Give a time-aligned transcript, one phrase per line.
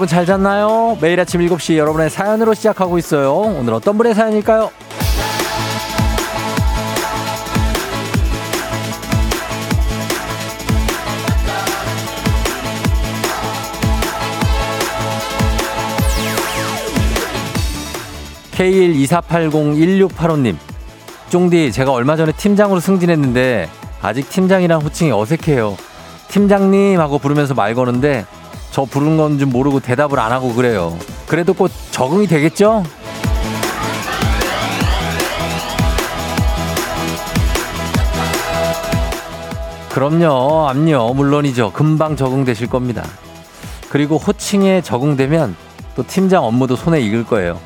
[0.00, 0.96] 여러분 잘 잤나요?
[1.02, 3.34] 매일 아침 7시 여러분의 사연으로 시작하고 있어요.
[3.34, 4.70] 오늘 어떤 분의 사연일까요?
[18.52, 20.56] K124801685님.
[21.28, 23.68] 쫑디, 제가 얼마 전에 팀장으로 승진했는데
[24.00, 25.76] 아직 팀장이란 호칭이 어색해요.
[26.28, 28.24] 팀장님 하고 부르면서 말 거는데
[28.70, 30.96] 저 부른 건좀 모르고 대답을 안 하고 그래요.
[31.26, 32.84] 그래도 꼭 적응이 되겠죠?
[39.90, 41.72] 그럼요, 암요, 물론이죠.
[41.72, 43.04] 금방 적응되실 겁니다.
[43.88, 45.56] 그리고 호칭에 적응되면
[45.96, 47.58] 또 팀장 업무도 손에 익을 거예요.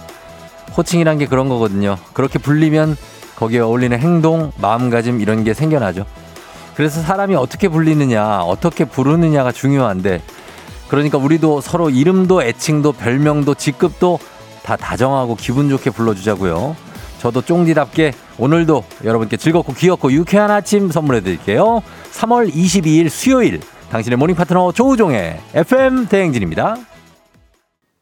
[0.75, 1.97] 호칭이란 게 그런 거거든요.
[2.15, 2.97] 그렇게 불리면
[3.37, 6.07] 거기에 어울리는 행동, 마음가짐 이런 게 생겨나죠.
[6.75, 10.23] 그래서 사람이 어떻게 불리느냐, 어떻게 부르느냐가 중요한데
[10.89, 14.19] 그러니까 우리도 서로 이름도 애칭도 별명도 직급도
[14.63, 16.77] 다 다정하고 기분 좋게 불러주자고요.
[17.19, 21.83] 저도 쫑디답게 오늘도 여러분께 즐겁고 귀엽고 유쾌한 아침 선물해 드릴게요.
[22.13, 26.77] 3월 22일 수요일 당신의 모닝 파트너 조우종의 FM 대행진입니다.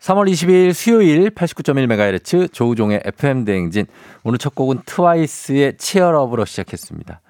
[0.01, 3.87] 3월 22일 수요일 89.1MHz 조우종의 FM 대행진.
[4.25, 7.21] 오늘 첫 곡은 트와이스의 치얼업으로 시작했습니다.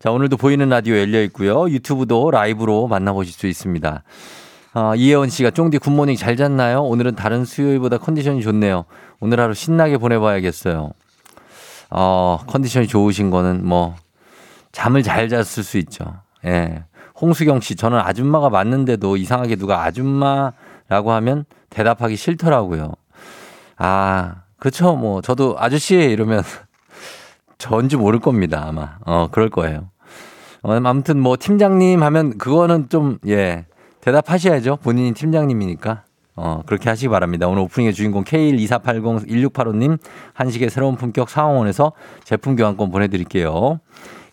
[0.00, 1.68] 자, 오늘도 보이는 라디오 열려 있고요.
[1.70, 4.02] 유튜브도 라이브로 만나보실 수 있습니다.
[4.72, 6.82] 어, 이혜원 씨가 쫑디 굿모닝 잘 잤나요?
[6.82, 8.84] 오늘은 다른 수요일보다 컨디션이 좋네요.
[9.18, 10.90] 오늘 하루 신나게 보내봐야겠어요.
[11.90, 13.96] 어, 컨디션이 좋으신 거는 뭐,
[14.70, 16.04] 잠을 잘 잤을 수 있죠.
[16.44, 16.84] 예.
[17.20, 22.92] 홍수경 씨, 저는 아줌마가 맞는데도 이상하게 누가 아줌마라고 하면 대답하기 싫더라고요.
[23.76, 24.94] 아, 그렇죠.
[24.94, 26.44] 뭐, 저도 아저씨 이러면
[27.58, 28.64] 전지 모를 겁니다.
[28.68, 28.98] 아마.
[29.04, 29.90] 어, 그럴 거예요.
[30.62, 33.66] 어, 아무튼 뭐, 팀장님 하면 그거는 좀, 예.
[34.00, 34.76] 대답하셔야죠.
[34.76, 36.04] 본인이 팀장님이니까.
[36.36, 37.48] 어, 그렇게 하시기 바랍니다.
[37.48, 39.98] 오늘 오프닝의 주인공 K12480-1685님
[40.32, 41.92] 한식의 새로운 품격 상황원에서
[42.24, 43.80] 제품 교환권 보내드릴게요.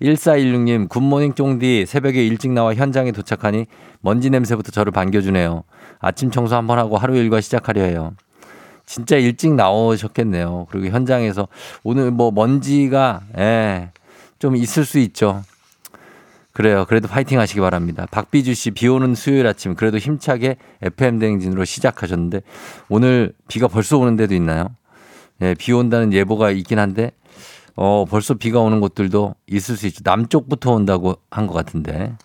[0.02, 3.66] 1416님 굿모닝 쫑디 새벽에 일찍 나와 현장에 도착하니
[4.00, 5.64] 먼지 냄새부터 저를 반겨주네요.
[6.00, 8.14] 아침 청소 한번 하고 하루 일과 시작하려 해요.
[8.86, 10.68] 진짜 일찍 나오셨겠네요.
[10.70, 11.50] 그리고 현장에서
[11.84, 13.92] 오늘 뭐 먼지가 예,
[14.40, 15.44] 좀 있을 수 있죠.
[16.58, 16.86] 그래요.
[16.90, 18.08] 그래도 파이팅 하시기 바랍니다.
[18.10, 22.42] 박비주 씨, 비 오는 수요일 아침, 그래도 힘차게 FM대행진으로 시작하셨는데,
[22.90, 24.70] 오늘 비가 벌써 오는 데도 있나요?
[25.44, 27.12] 예, 비 온다는 예보가 있긴 한데,
[27.76, 30.02] 어, 벌써 비가 오는 곳들도 있을 수 있죠.
[30.04, 32.16] 남쪽부터 온다고 한 것 같은데.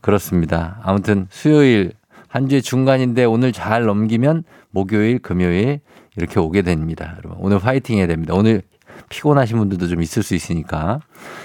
[0.00, 0.80] 그렇습니다.
[0.82, 1.92] 아무튼 수요일,
[2.26, 5.78] 한 주의 중간인데 오늘 잘 넘기면 목요일, 금요일
[6.16, 7.14] 이렇게 오게 됩니다.
[7.18, 8.34] 여러분, 오늘 파이팅 해야 됩니다.
[8.34, 8.62] 오늘
[9.08, 11.00] 피곤하신 분들도 좀 있을 수 있으니까.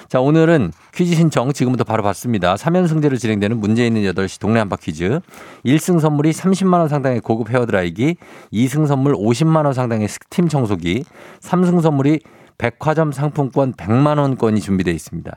[0.07, 2.55] 자, 오늘은 퀴즈 신청 지금부터 바로 받습니다.
[2.55, 5.19] 3연승제로 진행되는 문제 있는 8시 동네 한바 퀴즈.
[5.65, 8.15] 1승 선물이 30만원 상당의 고급 헤어드라이기,
[8.51, 11.05] 2승 선물 50만원 상당의 스팀 청소기,
[11.41, 12.19] 3승 선물이
[12.57, 15.31] 백화점 상품권 100만원권이 준비되어 있습니다.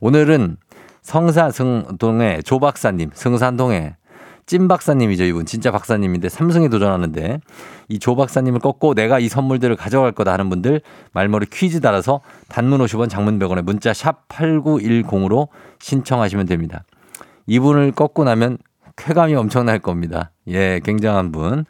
[0.00, 0.56] 오늘은
[1.02, 3.96] 성사승동의 조박사님, 승산동의
[4.50, 5.46] 찐 박사님이죠, 이분.
[5.46, 7.38] 진짜 박사님인데 삼성에 도전하는데
[7.88, 10.80] 이 조 박사님을 꺾고 내가 이 선물들을 가져갈 거다 하는 분들
[11.12, 15.46] 말머리 퀴즈 달아서 단문 50원 장문 100원에 문자 샵 8910으로
[15.78, 16.82] 신청하시면 됩니다.
[17.46, 18.58] 이분을 꺾고 나면
[19.00, 20.30] 쾌감이 엄청날 겁니다.
[20.48, 21.64] 예, 굉장한 분.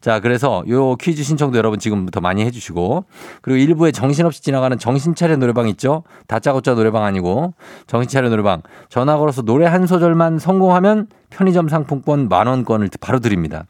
[0.00, 3.04] 자, 그래서 요 퀴즈 신청도 여러분 지금부터 많이 해주시고
[3.42, 6.04] 그리고 일부에 정신없이 지나가는 정신차려 노래방 있죠?
[6.28, 7.54] 다짜고짜 노래방 아니고
[7.86, 13.66] 정신차려 노래방 전화 걸어서 노래 한 소절만 성공하면 편의점 상품권 만 원권을 바로 드립니다.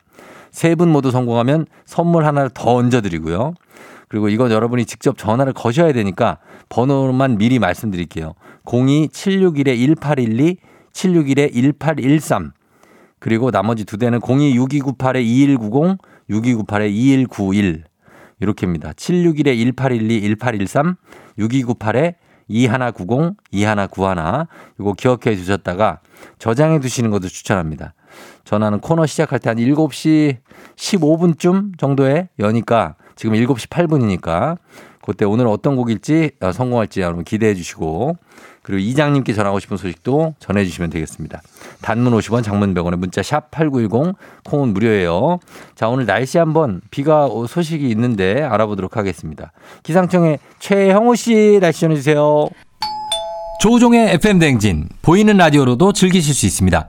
[0.50, 3.54] 세 분 모두 성공하면 선물 하나를 더 얹어드리고요.
[4.08, 6.38] 그리고 이건 여러분이 직접 전화를 거셔야 되니까
[6.68, 8.34] 번호만 미리 말씀드릴게요.
[8.64, 10.56] 02-761-1812,
[10.92, 12.52] 761-1813.
[13.26, 15.98] 그리고 나머지 두 대는 026298-2190,
[16.30, 17.82] 6298-2191.
[18.38, 18.92] 이렇게입니다.
[18.92, 20.94] 761-1812, 1813,
[21.36, 22.14] 6298-2190,
[23.50, 24.46] 2191.
[24.78, 25.98] 이거 기억해 주셨다가
[26.38, 27.94] 저장해 두시는 것도 추천합니다.
[28.44, 30.36] 전화는 코너 시작할 때 한 7시
[30.76, 34.56] 15분쯤 정도에 여니까 지금 7시 8분이니까
[35.06, 38.16] 그때 오늘 어떤 곡일지 어, 성공할지 여러분 기대해 주시고
[38.62, 41.40] 그리고 이장님께 전하고 싶은 소식도 전해 주시면 되겠습니다.
[41.82, 45.38] 단문 50원, 장문 100원에 문자 샵 8910, 콩은 무료예요.
[45.76, 49.52] 자, 오늘 날씨 한번 비가 소식이 있는데 알아보도록 하겠습니다.
[49.84, 52.48] 기상청의 최형우 씨 날씨 전해 주세요.
[53.60, 56.88] 조우종의 FM 댕진 보이는 라디오로도 즐기실 수 있습니다.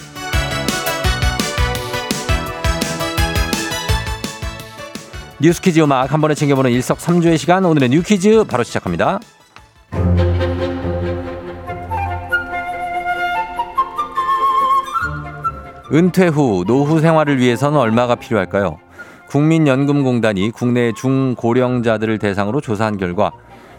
[5.41, 9.19] 뉴스 퀴즈 음악 한 번에 챙겨보는 일석삼조의 시간 오늘의 뉴 퀴즈 바로 시작합니다
[15.91, 18.77] 은퇴 후 노후 생활을 위해서는 얼마가 필요할까요?
[19.29, 23.31] 국민연금공단이 국내 중고령자들을 대상으로 조사한 결과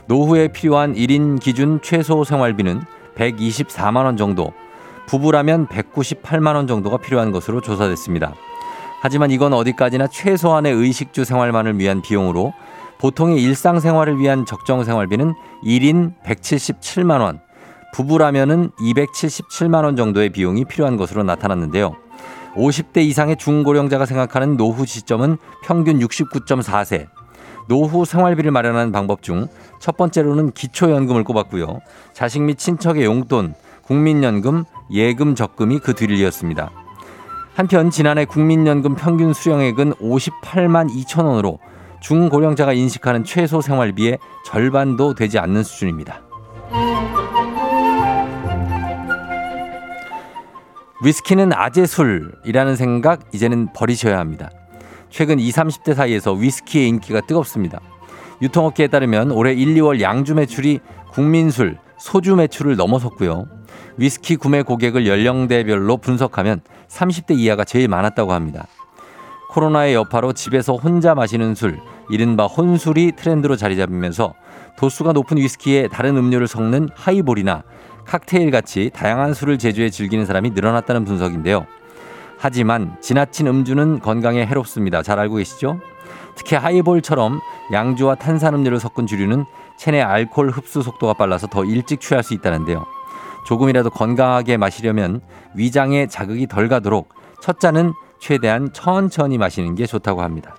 [0.06, 2.82] 노후에 필요한 1인 기준 최소 생활비는
[3.15, 4.53] 124만 원 정도,
[5.06, 8.35] 부부라면 198만 원 정도가 필요한 것으로 조사됐습니다.
[9.02, 12.54] 하지만 이건 어디까지나 최소한의 의식주 생활만을 위한 비용으로
[12.99, 15.34] 보통의 일상생활을 위한 적정 생활비는
[15.64, 17.40] 1인 177만 원,
[17.94, 21.96] 부부라면은 277만 원 정도의 비용이 필요한 것으로 나타났는데요.
[22.54, 27.08] 50대 이상의 중고령자가 생각하는 노후 시점은 평균 69.4세.
[27.69, 29.48] 노후 생활비를 마련하는 방법 중
[29.82, 31.81] 첫 번째로는 기초연금을 꼽았고요.
[32.12, 33.52] 자식 및 친척의 용돈,
[33.82, 34.62] 국민연금,
[34.93, 36.70] 예금 적금이 그 뒤를 이었습니다.
[37.54, 41.58] 한편 지난해 국민연금 평균 수령액은 58만 2천 원으로
[42.00, 46.22] 중고령자가 인식하는 최소 생활비의 절반도 되지 않는 수준입니다.
[51.04, 54.50] 위스키는 아재 술이라는 생각 이제는 버리셔야 합니다.
[55.10, 57.81] 최근 20, 30대 사이에서 위스키의 인기가 뜨겁습니다.
[58.40, 60.81] 유통업계에 따르면 올해 1, 2월 양주 매출이
[61.12, 63.46] 국민술, 소주 매출을 넘어섰고요.
[63.97, 68.67] 위스키 구매 고객을 연령대별로 분석하면 30대 이하가 제일 많았다고 합니다.
[69.50, 71.79] 코로나의 여파로 집에서 혼자 마시는 술,
[72.09, 74.35] 이른바 혼술이 트렌드로 자리 잡으면서
[74.79, 77.62] 도수가 높은 위스키에 다른 음료를 섞는 하이볼이나
[78.06, 81.67] 칵테일 같이 다양한 술을 제조해 즐기는 사람이 늘어났다는 분석인데요.
[82.39, 85.03] 하지만 지나친 음주는 건강에 해롭습니다.
[85.03, 85.81] 잘 알고 계시죠?
[86.35, 87.41] 특히 하이볼처럼
[87.73, 89.44] 양주와 탄산음료를 섞은 주류는
[89.77, 92.85] 체내 알코올 흡수 속도가 빨라서 더 일찍 취할 수 있다는데요.
[93.44, 95.21] 조금이라도 건강하게 마시려면
[95.55, 97.09] 위장에 자극이 덜 가도록
[97.41, 100.56] 첫 잔은 최대한 천천히 마시는 게 좋다고 합니다.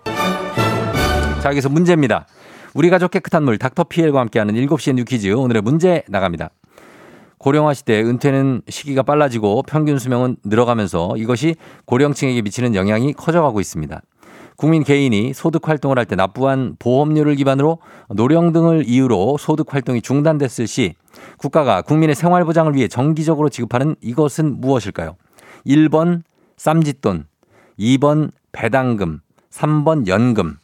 [1.42, 2.26] 자, 여기서 문제입니다.
[2.74, 6.50] 우리 가족 깨끗한 물 닥터피엘과 함께하는 7시의 뉴퀴즈 오늘의 문제 나갑니다.
[7.38, 14.02] 고령화 시대 은퇴는 시기가 빨라지고 평균 수명은 늘어가면서 이것이 고령층에게 미치는 영향이 커져가고 있습니다.
[14.58, 17.80] 국민 개인이 소득 활동을 할 때 납부한 보험료를 기반으로
[18.10, 20.96] 노령 등을 이유로 소득 활동이 중단됐을 시
[21.38, 25.16] 국가가 국민의 생활 보장을 위해 정기적으로 지급하는 이것은 무엇일까요?
[25.66, 26.24] 1번
[26.58, 27.26] 쌈짓돈,
[27.80, 29.20] 2번 배당금,
[29.52, 30.58] 3번 연금.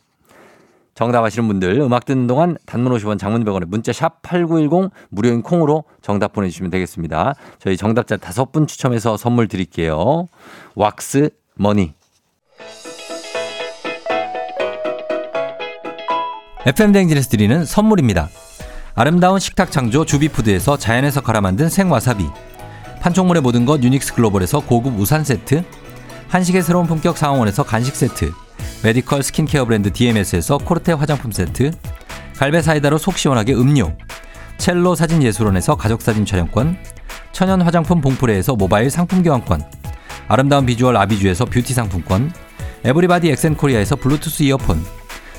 [0.93, 5.85] 정답 아시는 분들 음악 듣는 동안 단문 50원 장문 100원에 문자 샵 8910 무료인 콩으로
[6.01, 7.35] 정답 보내주시면 되겠습니다.
[7.59, 10.27] 저희 정답자 다섯 분 추첨해서 선물 드릴게요.
[10.75, 11.93] 왁스 머니.
[16.69, 18.29] FM 댕진에서 드리는 선물입니다.
[18.93, 22.29] 아름다운 식탁 창조 주비푸드에서 자연에서 갈아 만든 생와사비.
[23.01, 25.63] 판촉물의 모든 것 유닉스 글로벌에서 고급 우산 세트.
[26.27, 28.31] 한식의 새로운 품격 상황원에서 간식 세트.
[28.83, 31.71] 메디컬 스킨케어 브랜드 DMS에서 코르테 화장품 세트,
[32.37, 33.91] 갈베 사이다로 속 시원하게 음료,
[34.59, 36.77] 첼로 사진 예술원에서 가족사진 촬영권,
[37.31, 39.63] 천연 화장품 봉프레에서 모바일 상품 교환권,
[40.27, 42.31] 아름다운 비주얼 아비주에서 뷰티 상품권,
[42.83, 44.98] everybody 엑센코리아에서 블루투스 이어폰,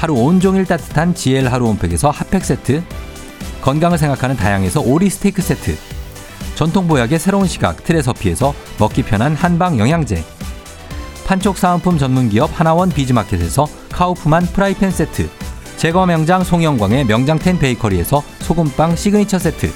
[0.00, 2.82] 하루 온종일 따뜻한 GL 하루 온팩에서 핫팩 세트
[3.60, 5.76] 건강을 생각하는 다양에서 오리 스테이크 세트
[6.54, 10.24] 전통 보약의 새로운 시각 트레서피에서 먹기 편한 한방 영양제
[11.26, 15.28] 판촉 사은품 전문기업 하나원 비즈마켓에서 카우프만 프라이팬 세트
[15.76, 19.70] 제과 명장 송영광의 명장텐 베이커리에서 소금빵 시그니처 세트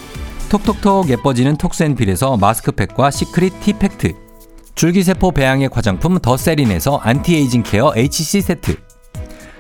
[0.49, 4.14] 톡톡톡 예뻐지는 톡스앤필에서 마스크팩과 시크릿 티팩트
[4.75, 8.84] 줄기세포 배양액 화장품 더세린에서 anti-aging care HC 세트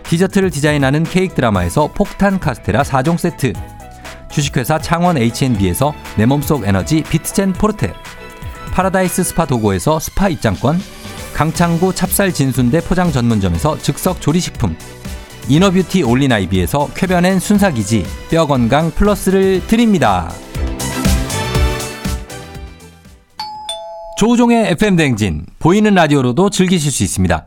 [0.08, 3.52] 디저트를 디자인하는 케이크 드라마에서 폭탄 카스테라 4종 세트.
[4.30, 7.92] 주식회사 창원 H&B에서 내 몸속 에너지 비트젠 포르테.
[8.72, 10.80] 파라다이스 스파 도고에서 스파 입장권.
[11.34, 14.76] 강창구 찹쌀 진순대 포장 전문점에서 즉석 조리식품.
[15.48, 20.30] inner beauty 올린아이비에서 쾌변엔 순삭이지 뼈건강 플러스를 드립니다.
[24.16, 25.44] 조우종의 FM 댕진.
[25.58, 27.46] 보이는 라디오로도 즐기실 수 있습니다.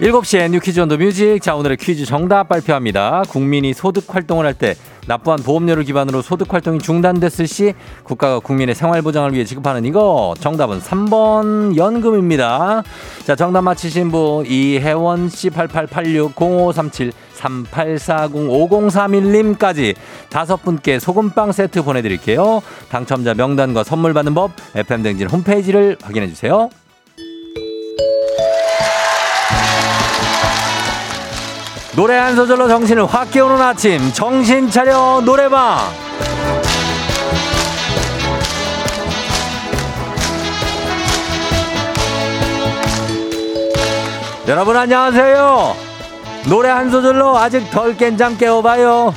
[0.00, 1.40] 7시에 You Quiz on the Music.
[1.40, 3.22] 자, 오늘의 퀴즈 정답 발표합니다.
[3.30, 4.74] 국민이 소득 활동을 할 때
[5.06, 7.72] 납부한 보험료를 기반으로 소득 활동이 중단됐을 시
[8.02, 12.82] 국가가 국민의 생활 보장을 위해 지급하는 이거 정답은 3번 연금입니다.
[13.24, 19.94] 자, 정답 맞히신 분 이혜원 씨 88860537 38405031님까지
[20.28, 22.60] 다섯 분께 소금빵 세트 보내드릴게요.
[22.90, 26.68] 당첨자 명단과 선물 받는 법 FM댕진 홈페이지를 확인해 주세요.
[31.96, 34.12] 노래 한 소절로 정신을 확 깨우는 아침.
[34.12, 35.78] 정신 차려 노래방.
[44.48, 45.74] 여러분 안녕하세요.
[46.48, 49.12] 노래 한 소절로 아직 덜 깬 잠 깨워봐요.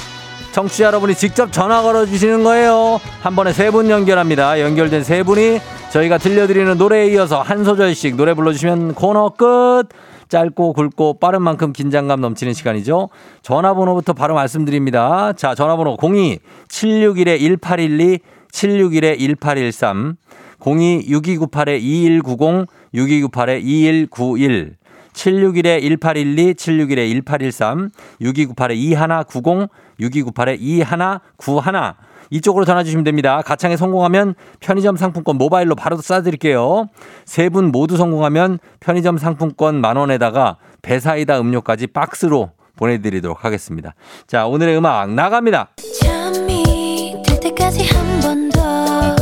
[0.51, 2.99] 청취자 여러분이 직접 전화 걸어주시는 거예요.
[3.21, 4.59] 한 번에 세 분 연결합니다.
[4.59, 5.59] 연결된 세 분이
[5.91, 9.83] 저희가 들려드리는 노래에 이어서 한 소절씩 노래 불러주시면 코너 끝
[10.29, 13.09] 짧고 굵고 빠른 만큼 긴장감 넘치는 시간이죠.
[13.41, 15.33] 전화번호부터 바로 말씀드립니다.
[15.33, 18.19] 자, 전화번호 02-761-1812,
[18.51, 20.15] 761-1813,
[20.59, 24.75] 02-6298-2190, 6298-2191,
[25.13, 27.89] 761-1812, 761-1813,
[28.21, 29.69] 6298-2190,
[29.99, 31.95] 6298-2191
[32.29, 33.41] 이쪽으로 전화 주시면 됩니다.
[33.41, 36.87] 가창에 성공하면 편의점 상품권 모바일로 바로 쏴드릴게요.
[37.25, 43.93] 세 분 모두 성공하면 편의점 상품권 만 원에다가 배사이다 음료까지 박스로 보내드리도록 하겠습니다.
[44.27, 45.69] 자, 오늘의 음악 나갑니다.
[46.01, 49.15] 잠이 들 때까지 한번더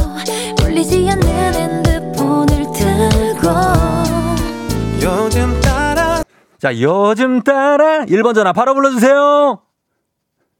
[0.63, 3.49] 울리지 않는 핸드폰을 들고
[5.03, 6.21] 요즘 따라
[6.59, 9.59] 자, 요즘 따라 1번 전화 바로 불러주세요.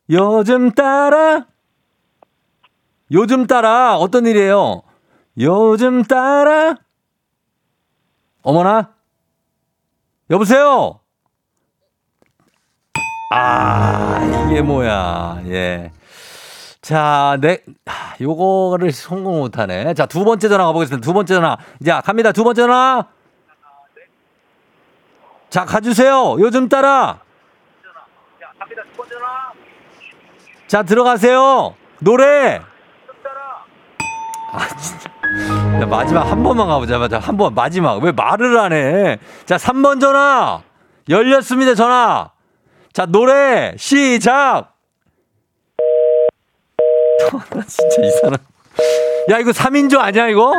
[0.10, 1.46] 요즘 따라
[3.12, 4.84] 요즘 따라 어떤 일이에요?
[5.40, 6.76] 요즘 따라
[8.42, 8.94] 어머나
[10.30, 11.00] 여보세요.
[13.32, 15.42] 아 이게 뭐야?
[15.48, 15.92] 예.
[16.82, 17.60] 자, 네,
[18.22, 19.94] 요거를 성공 못하네.
[19.94, 21.06] 자, 두 번째 전화 가보겠습니다.
[21.06, 21.58] 두 번째 전화.
[21.86, 22.32] 자, 갑니다.
[22.32, 23.06] 두 번째 전화.
[25.50, 26.38] 자, 가주세요.
[26.40, 27.20] 요즘 따라.
[30.68, 31.76] 자, 들어가세요.
[32.00, 32.62] 노래.
[34.52, 35.10] 아, 진짜.
[35.82, 36.98] 야, 마지막 한 번만 가보자.
[36.98, 37.20] 맞아.
[37.20, 38.02] 한 번, 마지막.
[38.02, 39.18] 왜 말을 안 해?
[39.46, 40.62] 자, 3번 전화.
[41.10, 42.32] 열렸습니다, 전화.
[42.94, 44.74] 자, 노래, 시작!
[47.68, 48.38] 진짜 이 사람.
[49.30, 50.54] 야, 이거 3인조 아니야, 이거?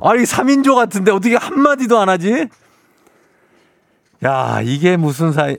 [0.00, 2.48] 아, 이게 3인조 같은데 어떻게 한마디도 안 하지?
[4.24, 5.58] 야, 이게 무슨 사이.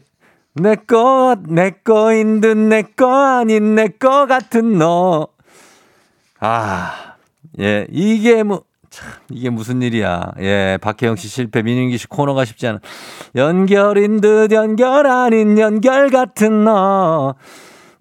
[0.56, 5.28] 내 거, 내 거인 듯내거 아닌 내거 같은 너.
[6.46, 7.16] 아,
[7.62, 10.34] 예, 이게 뭐, 참, 이게 무슨 일이야.
[10.42, 12.80] 예, 박혜영 씨 실패, 민윤기 씨 코너가 쉽지 않아.
[13.38, 17.36] 연결인 듯 연결 아닌 연결 같은 너.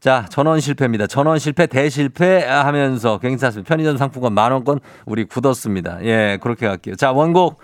[0.00, 1.06] 자, 전원 실패입니다.
[1.06, 3.68] 전원 실패, 대실패 하면서 괜찮습니다.
[3.68, 5.98] 편의점 상품권 만원권 우리 굳었습니다.
[6.02, 6.96] 예, 그렇게 갈게요.
[6.96, 7.60] 자, 원곡,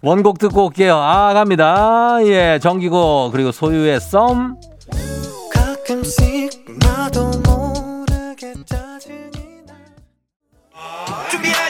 [0.00, 0.94] 원곡 듣고 올게요.
[0.94, 2.18] 아, 갑니다.
[2.22, 4.54] 예, 정기고, 그리고 소유의 썸.
[5.52, 7.29] 가끔씩 나도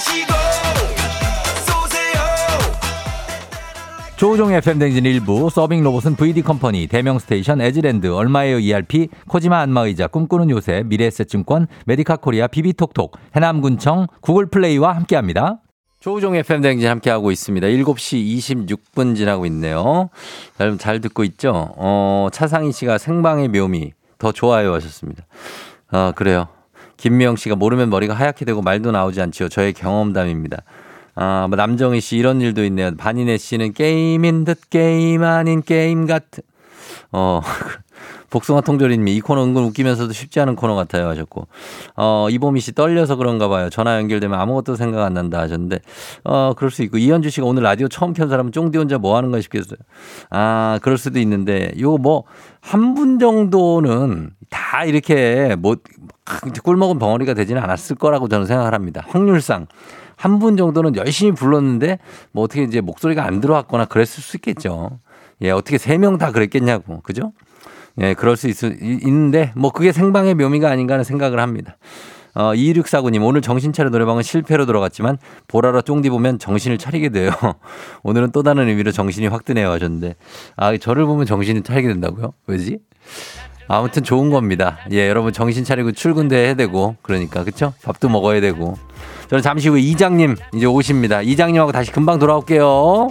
[0.01, 0.33] 준비하시고
[1.67, 2.21] 쏘세요.
[4.17, 10.07] 조우종 FM 댕진 일부 서빙 로봇은 VD 컴퍼니, 대명 스테이션, 에즈랜드, 얼마에요 ERP, 코지마 안마의자,
[10.09, 15.61] 꿈꾸는 요새, 미래에셋증권, 메디카 코리아, 비비톡톡, 해남군청, 구글 플레이와 함께합니다.
[16.01, 17.67] 조우종 FM 댕진 함께하고 있습니다.
[17.67, 20.09] 7시 26분 지나고 있네요.
[20.59, 21.75] 여러분 잘 듣고 있죠?
[21.77, 25.27] 어, 차상희 씨가 생방의 묘미 더 좋아요 하셨습니다.
[25.91, 26.49] 아, 그래요.
[27.01, 29.49] 김미영 씨가 모르면 머리가 하얗게 되고 말도 나오지 않지요.
[29.49, 30.59] 저의 경험담입니다.
[31.15, 32.95] 아, 뭐 남정희 씨 이런 일도 있네요.
[32.95, 36.43] 반인혜 씨는 게임인 듯 게임 아닌 게임 같은.
[37.11, 37.41] 어,
[38.31, 41.47] 복숭아 통조림이 이 코너 은근 웃기면서도 쉽지 않은 코너 같아요 하셨고.
[41.97, 43.69] 어 이보미 씨 떨려서 그런가 봐요.
[43.71, 45.81] 전화 연결되면 아무것도 생각 안 난다 하셨는데.
[46.25, 46.99] 어 그럴 수 있고.
[46.99, 49.79] 이현주 씨가 오늘 라디오 처음 켠 사람은 쫑디 혼자 뭐 하는 가 싶겠어요.
[50.31, 52.25] 아 그럴 수도 있는데 요 뭐
[52.63, 55.77] 한 분 정도는 다 이렇게 뭐
[56.63, 59.05] 꿀먹은 벙어리가 되지는 않았을 거라고 저는 생각을 합니다.
[59.09, 59.67] 확률상.
[60.17, 61.99] 한 분 정도는 열심히 불렀는데
[62.33, 64.99] 뭐 어떻게 이제 목소리가 안 들어왔거나 그랬을 수 있겠죠.
[65.43, 67.01] 예, 어떻게 세 명 다 그랬겠냐고.
[67.01, 67.33] 그죠?
[68.01, 71.77] 예, 그럴 수 있, 있는데 뭐 그게 생방의 묘미가 아닌가 하는 생각을 합니다.
[72.35, 77.33] 어, 2649님, 오늘 정신차려 노래방은 실패로 들어갔지만, 보라라 쫑디 보면 정신을 차리게 돼요.
[78.05, 80.15] 오늘은 또 다른 의미로 정신이 확 드네요 하셨는데,
[80.57, 82.33] 아, 저를 보면 정신이 차리게 된다고요?
[82.47, 82.79] 왜지?
[83.67, 84.79] 아무튼 좋은 겁니다.
[84.93, 87.73] 예, 여러분 정신 차리고 출근도 해야 되고, 그러니까, 그쵸?
[87.83, 88.77] 밥도 먹어야 되고.
[89.29, 91.23] 저는 잠시 후에 이장님 이제 오십니다.
[91.23, 93.11] 이장님하고 다시 금방 돌아올게요.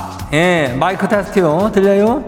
[0.33, 1.71] 예, 마이크 테스트요.
[1.73, 2.23] 들려요?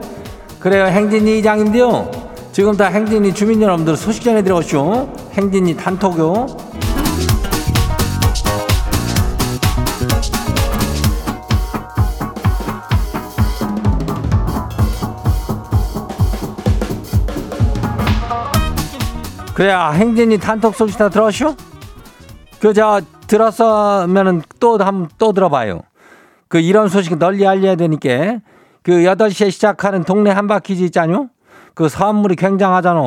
[0.60, 0.86] 그래요.
[0.86, 2.12] 행진이 이장인데요.
[2.52, 5.14] 지금 다 행진이 주민 여러분들 소식 전해드려오시오.
[5.34, 6.48] 행진이 단톡요.
[19.54, 21.56] 그래야 행진이 단톡 소식 다 들었쇼?
[22.60, 25.84] 그저 들었으면은 또한또 들어봐요.
[26.54, 28.38] 그 이런 소식 널리 알려야 되니까
[28.84, 31.30] 그 8시에 시작하는 동네 한바퀴즈 있잖요?
[31.74, 33.02] 그 선물이 굉장하잖아.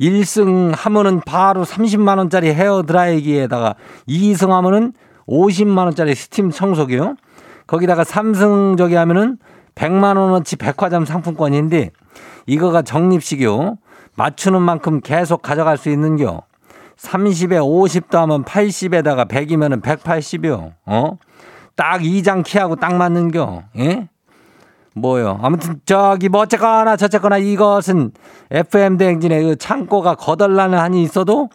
[0.00, 3.74] 1승 하면은 바로 30만 원짜리 헤어 드라이기에다가
[4.08, 4.92] 2승 하면은
[5.26, 7.16] 50만 원짜리 스팀 청소기요.
[7.66, 9.38] 거기다가 3승 저기 하면은
[9.74, 11.90] 100만 원어치 백화점 상품권인데
[12.46, 13.76] 이거가 적립식이요.
[14.14, 16.42] 맞추는 만큼 계속 가져갈 수 있는겨.
[16.96, 20.74] 30에 50도 하면 80에다가 100이면은 180이요.
[20.86, 21.18] 어?
[21.78, 23.62] 딱 2장 키하고 딱 맞는겨.
[23.78, 24.08] 예?
[24.94, 25.38] 뭐요?
[25.40, 28.10] 아무튼 저기 뭐 어쨌거나 저쨌거나 이것은
[28.50, 31.50] FM 대행진의 그 창고가 거덜나는 한이 있어도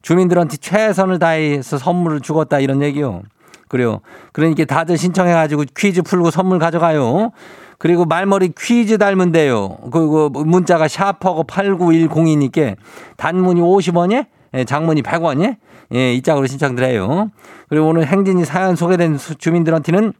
[0.00, 3.22] 주민들한테 최선을 다해서 선물을 주겠다 이런 얘기요.
[3.66, 4.00] 그래요.
[4.32, 7.32] 그러니까 다들 신청해가지고 퀴즈 풀고 선물 가져가요.
[7.78, 9.78] 그리고 말머리 퀴즈 닮은데요.
[9.90, 12.76] 그리고 문자가 샤퍼고 89102니까
[13.16, 15.56] 단문이 50원에 예, 장문이 100원이
[15.94, 17.30] 예, 이 짝으로 신청드려요.
[17.68, 20.12] 그리고 오늘 행진이 사연 소개된 수- 주민들한테는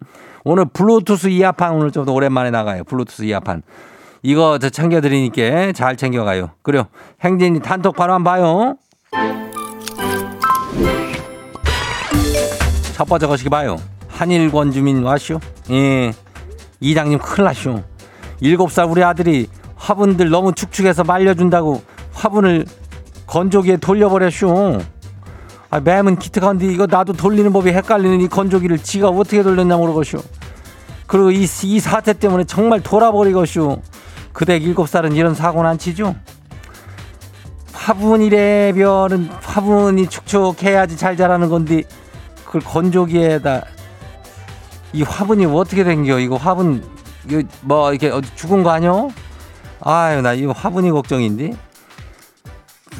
[0.44, 2.84] 오늘 블루투스 이어판 오늘 좀 더 오랜만에 나가요.
[2.84, 3.62] 블루투스 이어판.
[4.22, 6.50] 이거 저 챙겨드리니까 잘 챙겨가요.
[6.62, 6.84] 그래요.
[7.22, 8.76] 행진이 단톡 바로 한번 봐요.
[12.94, 13.76] 첫 번째 거시기 봐요.
[14.08, 15.40] 한일권 주민 와쇼.
[15.70, 16.12] 예.
[16.80, 17.82] 이장님 큰일 나쇼.
[18.40, 21.82] 일곱 살 우리 아들이 화분들 너무 축축해서 말려준다고
[22.12, 22.64] 화분을
[23.26, 24.78] 건조기에 돌려버렸쇼.
[25.74, 30.18] 아, 맴은 기특한데 이거 나도 돌리는 법이 헷갈리는 이 건조기를 지가 어떻게 돌렸냐 모르겠쇼.
[31.08, 33.82] 그리고 이, 이 사태 때문에 정말 돌아버리겠쇼.
[34.32, 36.14] 그대 일곱 살은 이런 사고는 안 치죠?
[37.72, 41.82] 화분이래 별은 화분이 축축해야지 잘 자라는 건데
[42.44, 43.64] 그걸 건조기에다
[44.92, 46.20] 이 화분이 어떻게 된겨?
[46.20, 46.84] 이거 화분
[47.28, 49.08] 이거 뭐 이렇게 죽은 거 아니야?
[49.80, 51.56] 아유 나 이거 화분이 걱정인데.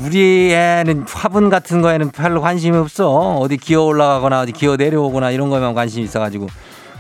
[0.01, 3.37] 우리 애는 화분 같은 거에는 별로 관심이 없어.
[3.39, 6.49] 어디 기어 올라가거나 어디 기어 내려오거나 이런 거에만 관심이 있어가지고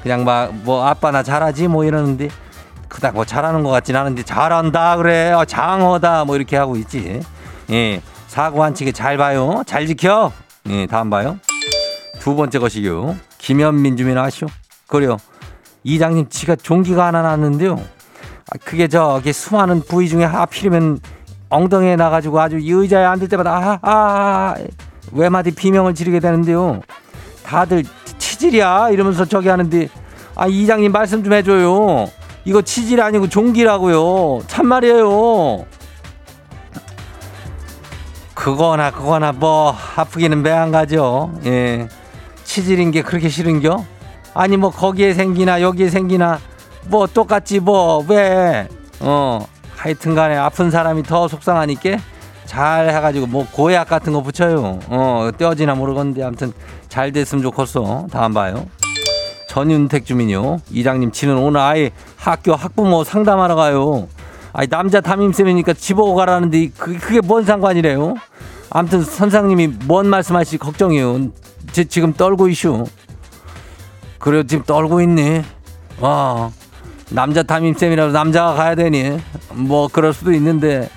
[0.02, 2.28] 그냥 막 뭐 아빠 나 잘하지 뭐 이러는데
[2.88, 7.20] 그닥 뭐 잘하는 것 같진 않은데 잘한다 그래 어, 장어다 뭐 이렇게 하고 있지.
[7.70, 9.62] 예 사고 안 치게 잘 봐요.
[9.66, 10.30] 잘 지켜.
[10.68, 11.38] 예 다음 봐요.
[12.20, 13.16] 두 번째 것이요.
[13.38, 14.48] 김현민 주민 아시오?
[14.87, 15.16] 그래요.
[15.83, 17.76] 이장님 지가 종기가 하나 났는데요.
[17.76, 21.00] 아, 그게 저기 수많은 부위 중에 하필이면
[21.54, 24.54] 엉덩이에 나가지고 아주 이 의자에 앉을 때마다 아, 아, 아
[25.12, 26.80] 외마디 비명을 지르게 되는데요.
[27.44, 27.84] 다들
[28.18, 29.88] 치질이야 이러면서 저기 하는데
[30.34, 32.08] 아 이장님 말씀 좀 해줘요.
[32.44, 34.42] 이거 치질이 아니고 종기라고요.
[34.48, 35.64] 참말이에요.
[38.34, 41.32] 그거나 그거나 뭐 아프기는 매한 가죠.
[41.46, 41.88] 예.
[42.42, 43.84] 치질인 게 그렇게 싫은겨?
[44.34, 46.40] 아니 뭐 거기에 생기나 여기에 생기나
[46.88, 48.68] 뭐 똑같지 뭐 왜?
[49.00, 51.98] 어 하여튼간에 아픈 사람이 더 속상하니까
[52.46, 54.78] 잘 해가지고 뭐 고약 같은 거 붙여요.
[54.88, 56.52] 어 떼어지나 모르겠는데 아무튼
[56.88, 58.06] 잘 됐으면 좋겠어.
[58.10, 58.66] 다음 봐요.
[59.48, 60.58] 전윤택 주민요.
[60.70, 64.08] 이장님 치는 오늘 아예 학교 학부모 상담하러 가요.
[64.52, 68.14] 아니 남자 담임쌤이니까 집어오 가라는데 그게, 그게 뭔 상관이래요?
[68.70, 71.28] 아무튼 선생님이 뭔 말씀하실지 걱정이요.
[71.72, 72.84] 지, 지금 떨고 이슈.
[74.18, 75.42] 그래 지금 떨고 있니?
[76.00, 76.50] 와
[77.10, 79.18] 남자 담임쌤이라도 남자가 가야 되니?
[79.52, 80.88] 뭐 그럴 수도 있는데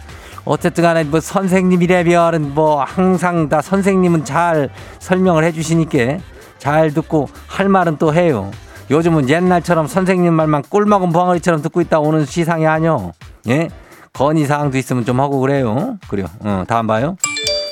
[0.46, 6.20] 어쨌든 간에 뭐 선생님이라면 뭐 항상 다 선생님은 잘 설명을 해주시니까
[6.58, 8.52] 잘 듣고 할 말은 또 해요.
[8.89, 13.12] 요즘은 옛날처럼 선생님 말만 꿀먹은 벙어리처럼 듣고 있다 오는 시상이 아니요.
[13.50, 13.70] 예?
[14.13, 15.98] 건의사항도 있으면 좀 하고 그래요.
[16.08, 16.28] 그래요.
[16.39, 17.17] 어, 다음 봐요.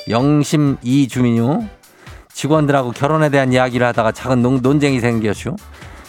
[0.08, 1.64] 영심 이 주민요.
[2.32, 5.56] 직원들하고 결혼에 대한 이야기를 하다가 작은 논, 논쟁이 생겼슈.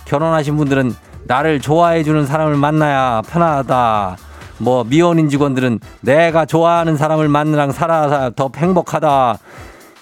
[0.05, 0.93] 결혼하신 분들은
[1.27, 4.17] 나를 좋아해주는 사람을 만나야 편하다.
[4.59, 9.37] 뭐 미혼인 직원들은 내가 좋아하는 사람을 만나랑 살아서 더 행복하다.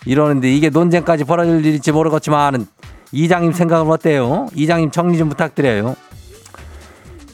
[0.05, 2.67] 이러는데 이게 논쟁까지 벌어질 일일지 모르겠지만
[3.11, 4.47] 이장님 생각은 어때요?
[4.53, 5.95] 이장님 정리 좀 부탁드려요.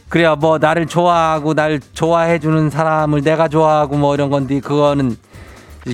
[0.10, 5.16] 그래야 뭐 나를 좋아하고 날 좋아해 주는 사람을 내가 좋아하고 뭐 이런 건데 그거는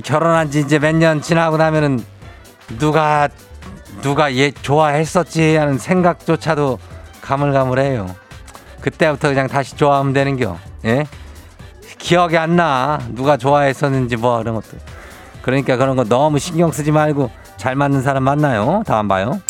[0.04, 2.00] 결혼한 지 이제 몇 년 지나고 나면은
[2.78, 3.28] 누가
[4.02, 6.78] 누가 얘 좋아했었지 하는 생각조차도
[7.28, 8.14] 가물가물해요.
[8.80, 10.56] 그때부터 그냥 다시 좋아하면 되는겨.
[10.86, 11.04] 예?
[11.98, 12.98] 기억이 안 나.
[13.10, 14.78] 누가 좋아했었는지 뭐 이런 것도.
[15.42, 18.82] 그러니까 그런 거 너무 신경 쓰지 말고 잘 맞는 사람 만나요.
[18.86, 19.40] 다음 봐요.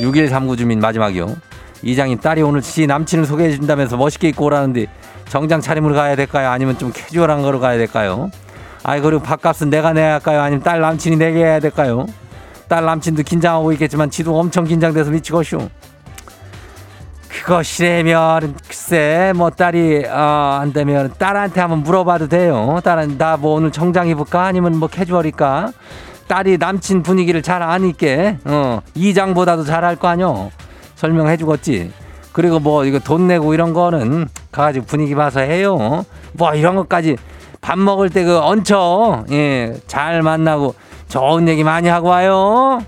[0.00, 1.36] 6139 주민 마지막이요.
[1.82, 4.86] 이장님 딸이 오늘 지 남친을 소개해 준다면서 멋있게 입고 오라는데
[5.28, 6.48] 정장 차림으로 가야 될까요?
[6.48, 8.30] 아니면 좀 캐주얼한 거로 가야 될까요?
[8.82, 10.40] 아이 그리고 밥값은 내가 내야 할까요?
[10.40, 12.06] 아니면 딸 남친이 내게 해야 될까요?
[12.68, 15.68] 딸 남친도 긴장하고 있겠지만 지도 엄청 긴장돼서 미치겠슈.
[17.44, 22.80] 그것이라면 글쎄 뭐 딸이 어, 안 되면 딸한테 한번 물어봐도 돼요.
[22.82, 25.72] 딸은 나 뭐 오늘 정장 입을까 아니면 뭐 캐주얼일까?
[26.26, 28.06] 딸이 남친 분위기를 잘 아니까
[28.44, 30.50] 어, 이장보다도 잘할 거 아니요.
[30.96, 31.92] 설명해 주겠지.
[32.32, 36.04] 그리고 뭐 이거 돈 내고 이런 거는 가가지고 분위기 봐서 해요.
[36.32, 37.16] 뭐 이런 것까지
[37.60, 40.74] 밥 먹을 때 그 얹혀 예, 잘 만나고
[41.08, 42.80] 좋은 얘기 많이 하고 와요.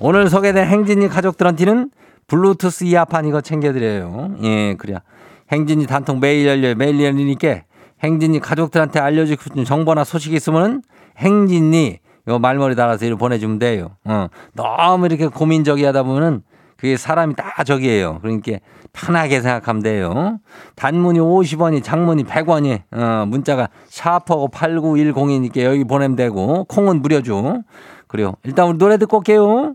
[0.00, 1.90] 오늘 소개된 행진이 가족들한테는
[2.28, 4.36] 블루투스 이어판 이거 챙겨드려요.
[4.42, 5.00] 예, 그래야.
[5.50, 6.74] 행진이 단통 매일 열려요.
[6.74, 7.62] 매일 열리니까
[8.02, 10.82] 행진이 가족들한테 알려주고 싶은 정보나 소식이 있으면은
[11.16, 13.96] 행진이 요 말머리 달아서 이렇게 보내주면 돼요.
[14.04, 14.28] 어.
[14.52, 16.42] 너무 이렇게 고민적이 하다 보면은
[16.76, 18.18] 그게 사람이 다 저기예요.
[18.20, 18.58] 그러니까
[18.92, 20.38] 편하게 생각하면 돼요.
[20.76, 27.62] 단문이 50원이 장문이 100원이 어, 문자가 샤퍼고 8910이니까 여기 보내면 되고 콩은 무료죠.
[28.06, 28.34] 그래요.
[28.44, 29.74] 일단 우리 노래 듣고 올게요.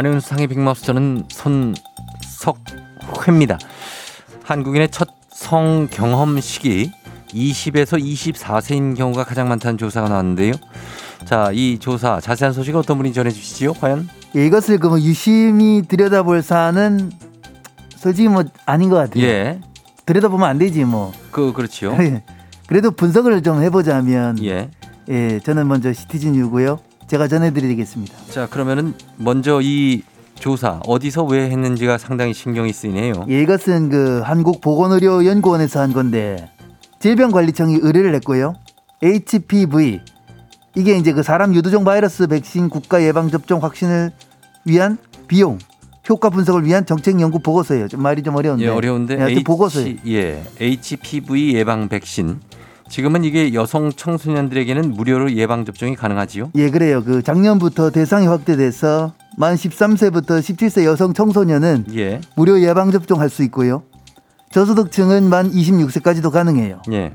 [0.00, 3.58] 안윤상의 빅마우스 저는 손석회입니다.
[4.42, 6.90] 한국인의 첫 성경험 시기
[7.28, 10.54] 20에서 24세인 경우가 가장 많다는 조사가 나왔는데요.
[11.26, 13.74] 자, 이 조사 자세한 소식 어떤 분이 전해 주시지요?
[13.74, 14.08] 과연?
[14.36, 17.12] 예, 이것을 그 뭐 유심히 들여다볼 사안은
[17.94, 19.22] 솔직히 뭐 아닌 것 같아요.
[19.22, 19.60] 예,
[20.06, 21.12] 들여다보면 안 되지 뭐.
[21.30, 21.94] 그 그렇지요.
[22.66, 24.70] 그래도 분석을 좀 해보자면 예.
[25.10, 26.78] 예, 저는 먼저 시티즌 유고요.
[27.10, 28.14] 제가 전해드리겠습니다.
[28.30, 30.02] 자, 그러면은 먼저 이
[30.36, 33.26] 조사 어디서 왜 했는지가 상당히 신경이 쓰이네요.
[33.28, 36.48] 예, 이것은 그 한국보건의료연구원에서 한 건데
[37.00, 38.54] 질병관리청이 의뢰를 했고요.
[39.02, 40.00] HPV
[40.76, 44.12] 이게 이제 그 사람 유두종 바이러스 백신 국가 예방 접종 확신을
[44.64, 44.96] 위한
[45.26, 45.58] 비용
[46.08, 47.88] 효과 분석을 위한 정책 연구 보고서예요.
[47.88, 48.64] 좀 말이 좀 어려운데.
[48.64, 49.88] 예, 어려운데 네, 보고서예요.
[49.88, 52.38] H, 예, HPV 예방 백신.
[52.90, 56.50] 지금은 이게 여성 청소년들에게는 무료로 예방 접종이 가능하지요.
[56.56, 57.02] 예, 그래요.
[57.02, 63.84] 그 작년부터 대상이 확대돼서 만 13세부터 17세 여성 청소년은 예, 무료 예방 접종할 수 있고요.
[64.50, 66.82] 저소득층은 만 26세까지도 가능해요.
[66.90, 67.12] 예.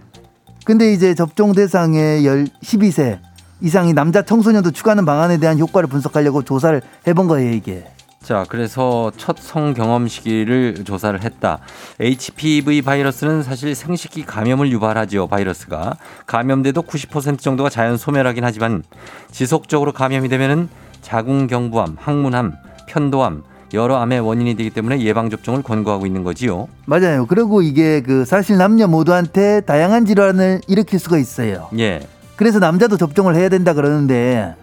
[0.64, 3.20] 근데 이제 접종 대상의 열 12세
[3.62, 7.86] 이상이 남자 청소년도 추가하는 방안에 대한 효과를 분석하려고 조사를 해본 거예요, 이게.
[8.26, 11.60] 자, 그래서 첫 성 경험 시기를 조사를 했다.
[12.00, 15.98] HPV 바이러스는 사실 생식기 감염을 유발하지요, 바이러스가.
[16.26, 18.82] 감염돼도 90% 정도가 자연 소멸하긴 하지만
[19.30, 20.70] 지속적으로 감염이 되면은
[21.04, 22.54] 자궁경부암, 항문암,
[22.88, 23.44] 편도암,
[23.76, 26.68] 여러 암의 원인이 되기 때문에 예방 접종을 권고하고 있는 거지요.
[26.86, 27.28] 맞아요.
[27.28, 31.70] 그리고 이게 그 사실 남녀 모두한테 다양한 질환을 일으킬 수가 있어요.
[31.78, 32.08] 예.
[32.38, 34.56] 그래서 남자도 접종을 해야 된다 그러는데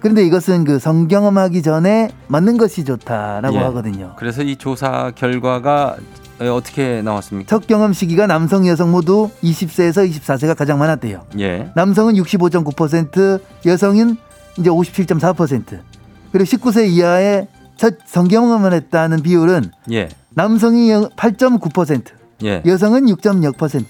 [0.00, 3.60] 그런데 이것은 그 성경험하기 전에 맞는 것이 좋다라고 예.
[3.60, 4.14] 하거든요.
[4.16, 5.96] 그래서 이 조사 결과가
[6.40, 7.48] 어, 어떻게 나왔습니까?
[7.48, 11.24] 첫 경험 시기가 남성, 여성 모두 20세에서 24세가 가장 많았대요.
[11.40, 11.70] 예.
[11.74, 14.16] 남성은 65.9%, 여성은
[14.58, 15.80] 이제 57.4%.
[16.30, 20.08] 그리고 19세 이하의 첫 성경험을 했다는 비율은 예.
[20.30, 22.04] 남성이 8.9%,
[22.44, 22.62] 예.
[22.64, 23.84] 여성은 6.6%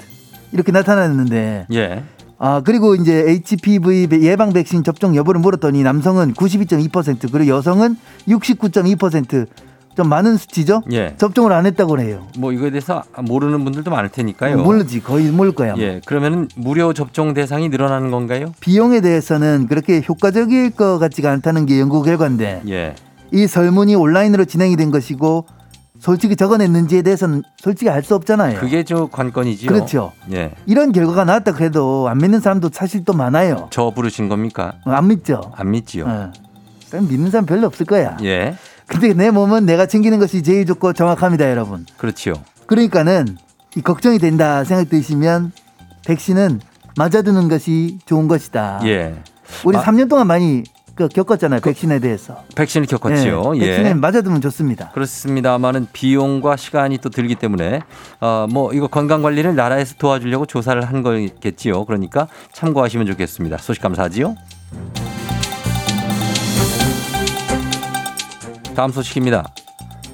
[0.52, 2.02] 이렇게 나타났는데 예.
[2.38, 7.96] 아 그리고 이제 HPV 예방 백신 접종 여부를 물었더니 남성은 92.2% 그리고 여성은
[8.28, 10.82] 69.2%좀 많은 수치죠.
[10.92, 11.14] 예.
[11.18, 12.28] 접종을 안 했다고 해요.
[12.38, 14.58] 뭐 이거에 대해서 모르는 분들도 많을 테니까요.
[14.58, 15.74] 모르지 거의 모를 거야.
[15.78, 16.00] 예.
[16.06, 18.52] 그러면은 무료 접종 대상이 늘어나는 건가요?
[18.60, 22.94] 비용에 대해서는 그렇게 효과적일 것 같지가 않다는 게 연구 결과인데 예.
[23.32, 25.46] 이 설문이 온라인으로 진행이 된 것이고
[25.98, 28.60] 솔직히 적어냈는지에 대해서는 솔직히 알 수 없잖아요.
[28.60, 29.70] 그게 저 관건이지요.
[29.70, 30.12] 그렇죠.
[30.32, 30.52] 예.
[30.66, 33.68] 이런 결과가 나왔다 그래도 안 믿는 사람도 사실 또 많아요.
[33.70, 34.74] 저 부르신 겁니까?
[34.86, 35.52] 어, 안 믿죠.
[35.56, 36.04] 안 믿지요.
[36.06, 36.32] 어.
[36.90, 38.16] 그럼 믿는 사람 별로 없을 거야.
[38.22, 38.54] 예.
[38.86, 41.84] 근데 내 몸은 내가 챙기는 것이 제일 좋고 정확합니다, 여러분.
[41.98, 42.34] 그렇지요.
[42.66, 43.36] 그러니까는
[43.76, 45.52] 이 걱정이 된다 생각 드시면
[46.06, 46.60] 백신은
[46.96, 48.80] 맞아두는 것이 좋은 것이다.
[48.84, 49.16] 예.
[49.64, 49.82] 우리 아.
[49.82, 52.42] 3년 동안 많이 그 겪었잖아요, 백신에 대해서.
[52.56, 53.52] 백신을 겪었지요.
[53.56, 53.66] 예, 예.
[53.66, 54.90] 백신에 맞아두면 좋습니다.
[54.94, 57.82] 그렇습니다만은 비용과 시간이 또 들기 때문에
[58.20, 61.84] 어 뭐 이거 건강 관리를 나라에서 도와주려고 조사를 한 거겠지요.
[61.84, 63.58] 그러니까 참고하시면 좋겠습니다.
[63.58, 64.34] 소식 감사하지요.
[68.74, 69.44] 다음 소식입니다.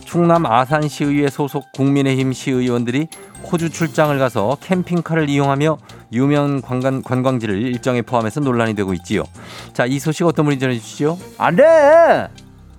[0.05, 3.09] 충남 아산시의회 소속 국민의힘 시의원들이
[3.51, 5.79] 호주 출장을 가서 캠핑카를 이용하며
[6.13, 9.25] 유명 관광, 관광지를 일정에 포함해서 논란이 되고 있지요.
[9.73, 11.19] 자, 이 소식 어떤 분이 전해주시죠?
[11.39, 12.29] 안 돼.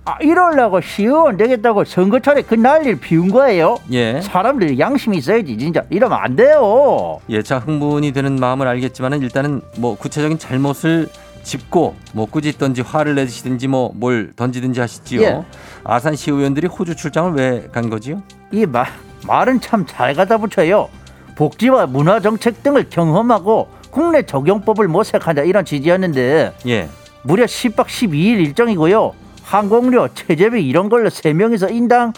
[0.08, 3.76] 아, 이러려고 시의원 되겠다고 선거철에 그 난리를 피운 거예요.
[3.92, 4.20] 예.
[4.20, 7.18] 사람들이 양심이 있어야지 진짜 이러면 안 돼요.
[7.28, 11.08] 예, 자 흥분이 되는 마음을 알겠지만은 일단은 뭐 구체적인 잘못을
[11.42, 15.22] 짚고 뭐 꾸짖던지 화를 내시든지 뭐 뭘 던지든지 하시지요.
[15.22, 15.42] 예.
[15.82, 18.22] 아산시 의원들이 호주 출장을 왜 간 거지요?
[18.52, 18.86] 이 말,
[19.26, 20.88] 말은 참잘 갖다 붙여요.
[21.36, 26.88] 복지와 문화 정책 등을 경험하고 국내 적용법을 모색한다 이런 취지였는데 예.
[27.22, 29.12] 무려 10박 12일 일정이고요.
[29.42, 32.12] 항공료, 체제비 이런 걸로 세명이서 인당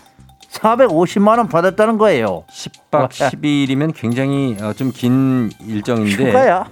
[0.51, 2.45] 450만 원 받았다는 거예요.
[2.51, 6.65] 10박 12일이면 굉장히 어, 좀긴 일정인데 휴가야.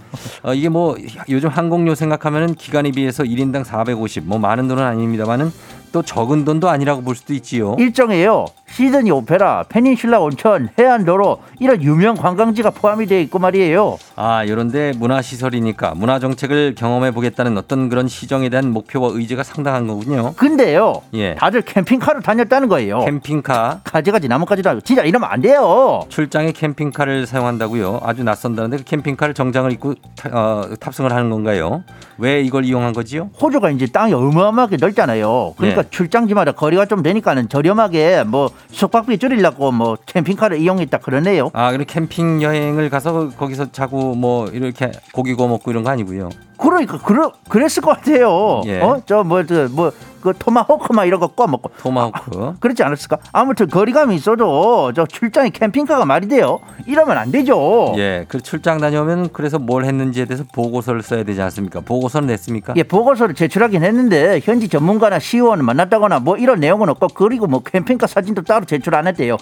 [0.43, 0.97] 어, 이게 뭐
[1.29, 5.53] 요즘 항공료 생각하면은 기간에 비해서 1인당 450 뭐 많은 돈은 아닙니다만은
[5.93, 7.77] 또 적은 돈도 아니라고 볼 수도 있지요.
[7.79, 8.47] 일정이에요.
[8.69, 13.97] 시드니 오페라, 페닌슐라 온천, 해안도로 이런 유명 관광지가 포함이 되어 있고 말이에요.
[14.17, 19.87] 아, 이런데 문화 시설이니까 문화 정책을 경험해 보겠다는 어떤 그런 시정에 대한 목표와 의지가 상당한
[19.87, 20.35] 거군요.
[20.35, 21.01] 근데요.
[21.15, 21.35] 예.
[21.37, 23.05] 다들 캠핑카로 다녔다는 거예요.
[23.05, 26.03] 캠핑카 가지가지 나뭇가지도 아니고 진짜 이러면 안 돼요.
[26.09, 28.01] 출장에 캠핑카를 사용한다고요.
[28.03, 31.85] 아주 낯선다는데 그 캠핑카를 정장을 입고 타- 어, 탑승을 하는 건가요?
[32.19, 33.31] 왜 이걸 이용한 거지요?
[33.41, 35.55] 호주가 이제 땅이 어마어마하게 넓잖아요.
[35.57, 35.91] 그러니까 네.
[35.91, 41.51] 출장지마다 거리가 좀 되니까는 저렴하게 뭐 숙박비 줄이려고 뭐 캠핑카를 이용했다 그러네요.
[41.53, 46.31] 아, 그럼 캠핑 여행을 가서 거기서 자고 뭐 이렇게 고기 구워 먹고 이런 거 아니고요.
[46.59, 48.63] 그러니까 그러, 그랬을 것 같아요.
[48.67, 48.81] 예.
[48.81, 49.01] 어?
[49.07, 52.55] 저뭐저뭐그 토마호크 막 이런 거 꺼 먹고 토마호크.
[52.61, 53.19] 그렇지 않았을까?
[53.33, 56.61] 아무튼 거리감이 있어도 저 출장에 캠핑카가 말이 돼요.
[56.87, 57.93] 이러면 안 되죠.
[57.99, 61.81] 예, 그 출장 다녀오면 그래서 뭘 했는지에 대해서 보고서를 써야 되지 않습니까?
[61.81, 62.75] 보고서는 냈습니까?
[62.77, 68.07] 예, 보고서를 제출하긴 했는데 현지 전문가나 시의원을 만났다거나 뭐 이런 내용은 없고 그리고 뭐 캠핑카
[68.07, 69.37] 사진도 따로 제출 안 했대요.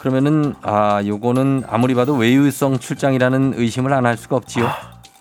[0.00, 4.68] 그러면은 아, 요거는 아무리 봐도 외유성 출장이라는 의심을 안 할 수가 없지요.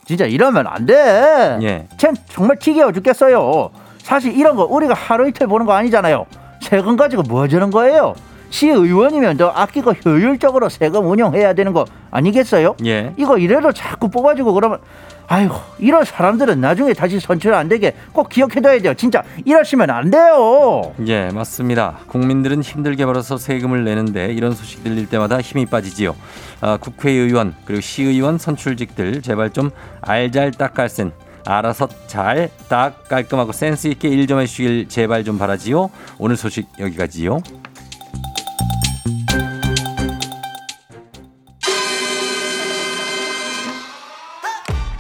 [0.08, 1.60] 진짜 이러면 안 돼.
[1.62, 1.86] 예.
[1.98, 3.70] 쟨 정말 지겨워 죽겠어요.
[3.98, 6.26] 사실 이런 거 우리가 하루 이틀 보는 거 아니잖아요.
[6.62, 8.16] 세금 가지고 뭐 하자는 거예요?
[8.50, 12.76] 시의원이면 더 아끼고 효율적으로 세금 운영해야 되는 거 아니겠어요?
[12.86, 13.14] 예.
[13.18, 14.80] 이거 이래도 자꾸 뽑아주고 그러면
[15.30, 18.94] 아이고 이런 사람들은 나중에 다시 선출 안 되게 꼭 기억해둬야 돼요.
[18.94, 20.94] 진짜 이러시면 안 돼요.
[21.06, 21.98] 예, 맞습니다.
[22.08, 26.16] 국민들은 힘들게 벌어서 세금을 내는데 이런 소식 들릴 때마다 힘이 빠지지요.
[26.62, 29.70] 아, 국회의원 그리고 시의원 선출직들 제발 좀
[30.02, 31.12] 알잘 딱깔센
[31.46, 35.90] 알아서 잘 딱 깔끔하고 센스 있게 일 좀 해주길 제발 좀 바라지요.
[36.20, 37.40] 오늘 소식 여기까지요.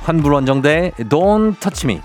[0.08, 2.00] 환불 원정대 Don't Touch Me.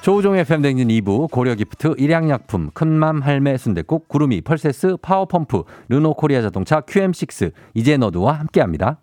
[0.00, 7.52] 조우종의 FM 댕진 2부 고려기프트 일양약품 큰맘 할매 순대국 구름이 펄세스 파워펌프 르노코리아 자동차 QM6
[7.74, 8.98] 이제 너도와 함께합니다.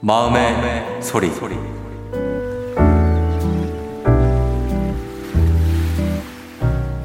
[0.00, 1.79] 마음의, 소리.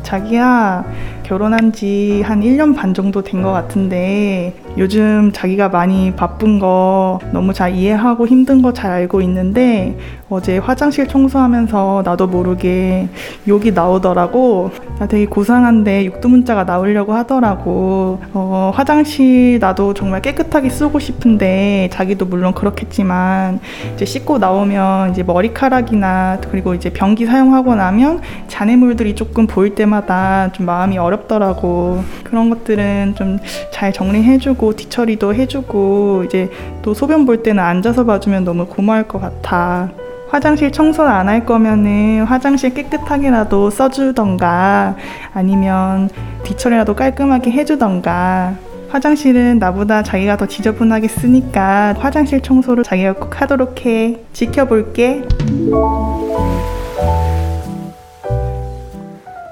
[0.05, 0.85] 자기야
[1.23, 7.53] 결혼한 지 한 1년 반 정도 된 것 같은데 요즘 자기가 많이 바쁜 거 너무
[7.53, 13.07] 잘 이해하고 힘든 거 잘 알고 있는데 어제 화장실 청소하면서 나도 모르게
[13.47, 14.71] 욕이 나오더라고.
[14.97, 18.19] 나 되게 고상한데 육두문자가 나오려고 하더라고.
[18.33, 23.59] 어, 화장실 나도 정말 깨끗하게 쓰고 싶은데 자기도 물론 그렇겠지만
[23.93, 30.65] 이제 씻고 나오면 이제 머리카락이나 그리고 이제 변기 사용하고 나면 잔해물들이 조금 보일 때마다 좀
[30.65, 32.03] 마음이 어렵더라고.
[32.23, 33.39] 그런 것들은 좀
[33.71, 36.49] 잘 정리해주고 뒤처리도 해주고 이제
[36.81, 39.89] 또 소변 볼 때는 앉아서 봐주면 너무 고마울 것 같아.
[40.35, 44.97] 화장실 청소를 안 할 거면은 화장실 깨끗하게라도 써주던가
[45.33, 46.09] 아니면
[46.43, 48.53] 뒤처리라도 깔끔하게 해주던가
[48.89, 54.19] 화장실은 나보다 자기가 더 지저분하게 쓰니까 화장실 청소를 자기가 꼭 하도록 해.
[54.33, 55.23] 지켜볼게.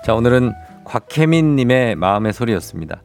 [0.06, 0.52] 자, 오늘은
[0.84, 3.02] 곽혜민님의 마음의 소리였습니다.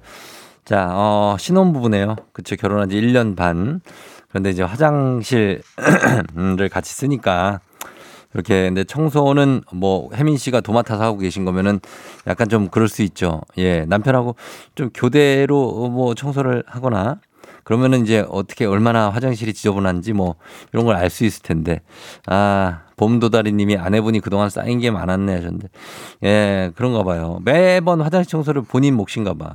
[0.65, 2.17] 자, 어, 신혼부부네요.
[2.33, 2.57] 그쵸.
[2.57, 3.81] 결혼한 지 1년 반.
[4.29, 5.63] 그런데 이제 화장실을
[6.71, 7.61] 같이 쓰니까
[8.39, 11.81] 이렇게 근데 청소는 뭐 혜민 씨가 도맡아서 하고 계신 거면은
[12.29, 13.41] 약간 좀 그럴 수 있죠.
[13.59, 13.85] 예.
[13.85, 14.37] 남편하고
[14.77, 17.19] 좀 교대로 뭐 청소를 하거나
[17.65, 20.37] 그러면은 이제 어떻게 얼마나 화장실이 지저분한지 뭐
[20.73, 21.81] 이런 걸 알 수 있을 텐데.
[22.27, 25.69] 아 봄도다리 님이 아내분이 그동안 쌓인 게 많았네 하셨는데.
[26.23, 27.41] 예 그런가 봐요.
[27.45, 29.55] 매번 화장실 청소를 본인 몫인가 봐.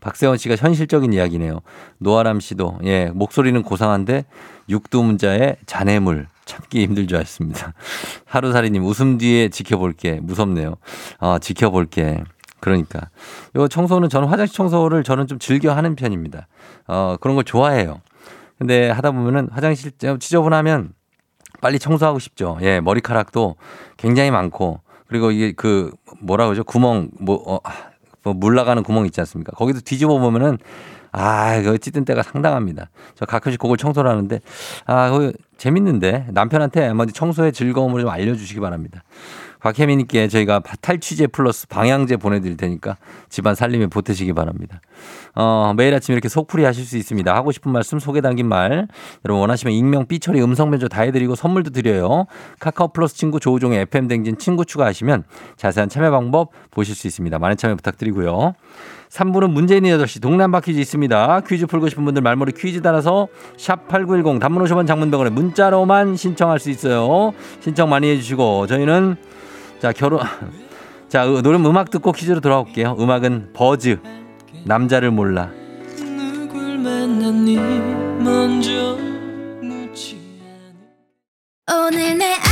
[0.00, 1.60] 박세원 씨가 현실적인 이야기네요.
[1.98, 2.78] 노아람 씨도.
[2.84, 4.24] 예 목소리는 고상한데
[4.70, 7.72] 육두 문자에 잔해물 참기 힘들 줄 알았습니다
[8.26, 10.76] 하루살이님 웃음 뒤에 지켜볼게 무섭네요
[11.18, 12.24] 아 지켜볼게
[12.62, 13.10] 그러니까
[13.56, 16.46] 요 청소는 저는 화장실 청소를 저는 좀 즐겨 하는 편입니다.
[16.86, 18.00] 어 그런 걸 좋아해요.
[18.56, 20.92] 근데 하다 보면은 화장실 지저분하면
[21.60, 22.58] 빨리 청소하고 싶죠.
[22.62, 23.56] 예, 머리카락도
[23.96, 26.62] 굉장히 많고 그리고 이게 그 뭐라 그러죠?
[26.62, 27.58] 구멍 뭐 어,
[28.22, 29.50] 뭐물 나가는 구멍 있지 않습니까?
[29.56, 30.58] 거기도 뒤집어 보면은
[31.12, 32.88] 아, 그 찌든 때가 상당합니다.
[33.14, 34.40] 저 가끔씩 그걸 청소를 하는데
[34.86, 39.02] 아, 그 재밌는데 남편한테 한번 청소의 즐거움을 좀 알려주시기 바랍니다.
[39.62, 42.96] 곽혜민님께 저희가 탈취제 플러스 방향제 보내드릴 테니까
[43.28, 44.80] 집안 살림에 보태시기 바랍니다.
[45.36, 47.32] 어, 매일 아침 이렇게 속풀이 하실 수 있습니다.
[47.32, 48.88] 하고 싶은 말씀 소개 담긴 말
[49.24, 52.26] 여러분 원하시면 익명 삐처리 음성 면조 다 해드리고 선물도 드려요.
[52.58, 55.24] 카카오 플러스 친구 조우종의 FM 댕진 친구 추가하시면
[55.56, 57.38] 자세한 참여 방법 보실 수 있습니다.
[57.38, 58.54] 많은 참여 부탁드리고요.
[59.12, 61.42] 3부는 문재인의 8시 동네 한바 퀴즈 있습니다.
[61.46, 66.70] 퀴즈 풀고 싶은 분들 말머리 퀴즈 따라서 샵 8910 단문 50원 장문병원에 문자로만 신청할 수
[66.70, 67.34] 있어요.
[67.60, 69.16] 신청 많이 해주시고 저희는
[69.80, 70.20] 자 결혼
[71.08, 72.96] 자 노래 음악 듣고 퀴즈로 돌아올게요.
[72.98, 73.98] 음악은 버즈
[74.64, 75.50] 남자를 몰라.
[75.98, 77.56] 누굴 만났니
[78.18, 78.96] 먼저
[79.60, 80.16] 묻지
[81.68, 82.51] 않아 오늘 내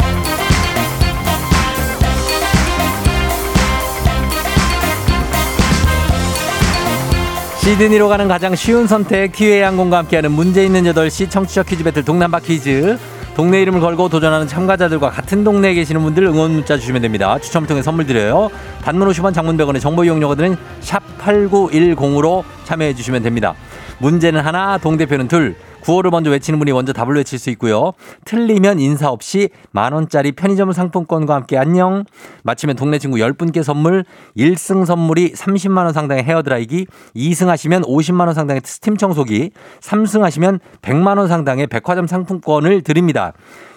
[7.61, 12.23] 시드니로 가는 가장 쉬운 선택 기회 항공과 함께하는 문제 있는 8시 청취자 퀴즈 배틀 동네
[12.23, 12.97] 한바 퀴즈.
[13.35, 17.37] 동네 이름을 걸고 도전하는 참가자들과 같은 동네에 계시는 분들 응원 문자 주시면 됩니다.
[17.37, 18.49] 추첨 통해 선물 드려요.
[18.83, 23.53] 단문 50원 장문 100원의 정보 이용료들은 샵 8910으로 참여해 주시면 됩니다.
[23.99, 25.55] 문제는 하나, 동대표는 둘.
[25.81, 27.93] 구호를 먼저 외치는 분이 먼저 답을 외칠 수 있고요.
[28.25, 32.05] 틀리면 인사 없이 만 원짜리 편의점 상품권과 함께 안녕.
[32.43, 34.05] 마치면 동네 친구 10분께 선물,
[34.37, 39.51] 1승 선물이 30만 원 상당의 헤어드라이기, 2승 하시면 50만 원 상당의 스팀 청소기,
[39.81, 43.33] 3승 하시면 100만 원 상당의 백화점 상품권을 드립니다.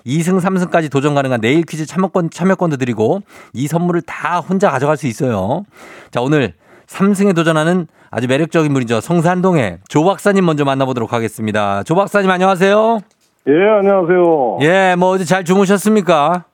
[0.06, 3.22] 2승, 3승까지 도전 가능한 내일 퀴즈 참여권, 참여권도 드리고
[3.54, 5.64] 이 선물을 다 혼자 가져갈 수 있어요.
[6.10, 6.54] 자, 오늘
[6.86, 9.00] 3승에 도전하는 아주 매력적인 분이죠.
[9.00, 11.82] 성산동의 조 박사님 먼저 만나보도록 하겠습니다.
[11.82, 13.00] 조 박사님 안녕하세요.
[13.48, 14.58] 예, 안녕하세요.
[14.62, 16.44] 예, 예, 뭐 어제 잘 주무셨습니까?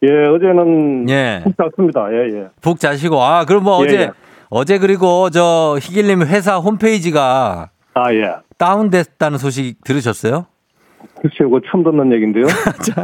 [0.00, 1.40] 어제는 예.
[1.44, 2.06] 푹 잤습니다.
[2.12, 2.48] 예, 예.
[2.60, 3.20] 푹 자시고.
[3.22, 4.10] 아, 그럼 뭐 예, 어제 예.
[4.50, 8.36] 어제 그리고 저 희길님 회사 홈페이지가 아, 예.
[8.56, 10.46] 다운됐다는 소식 들으셨어요?
[11.20, 12.46] 글쎄요, 그거 처음 듣는 얘기인데요.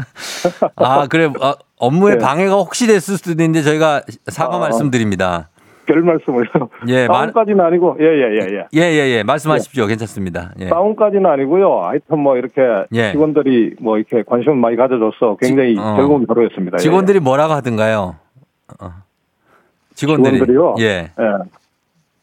[0.76, 1.30] 아, 그래.
[1.40, 2.18] 아, 업무에 네.
[2.18, 4.60] 방해가 혹시 됐을 수도 있는데 저희가 사과 아.
[4.60, 5.50] 말씀드립니다.
[5.86, 6.48] 별 말씀을요.
[6.88, 8.64] 예, 말- 다운까지는 아니고, 예, 예, 예, 예.
[8.74, 9.22] 예, 예, 예.
[9.22, 9.86] 말씀하십시오.
[9.86, 10.52] 괜찮습니다.
[10.60, 10.68] 예.
[10.68, 11.80] 다운까지는 아니고요.
[11.82, 12.62] 하여튼 뭐 이렇게
[12.92, 13.12] 예.
[13.12, 15.96] 직원들이 뭐 이렇게 관심을 많이 가져줘서 굉장히 지- 어.
[15.96, 16.76] 즐거운 하루였습니다.
[16.78, 16.82] 예.
[16.82, 18.16] 직원들이 뭐라고 하던가요?
[18.80, 18.90] 어.
[19.94, 20.32] 직원들이.
[20.34, 20.74] 직원들이요?
[20.80, 20.84] 예.
[20.84, 21.10] 예.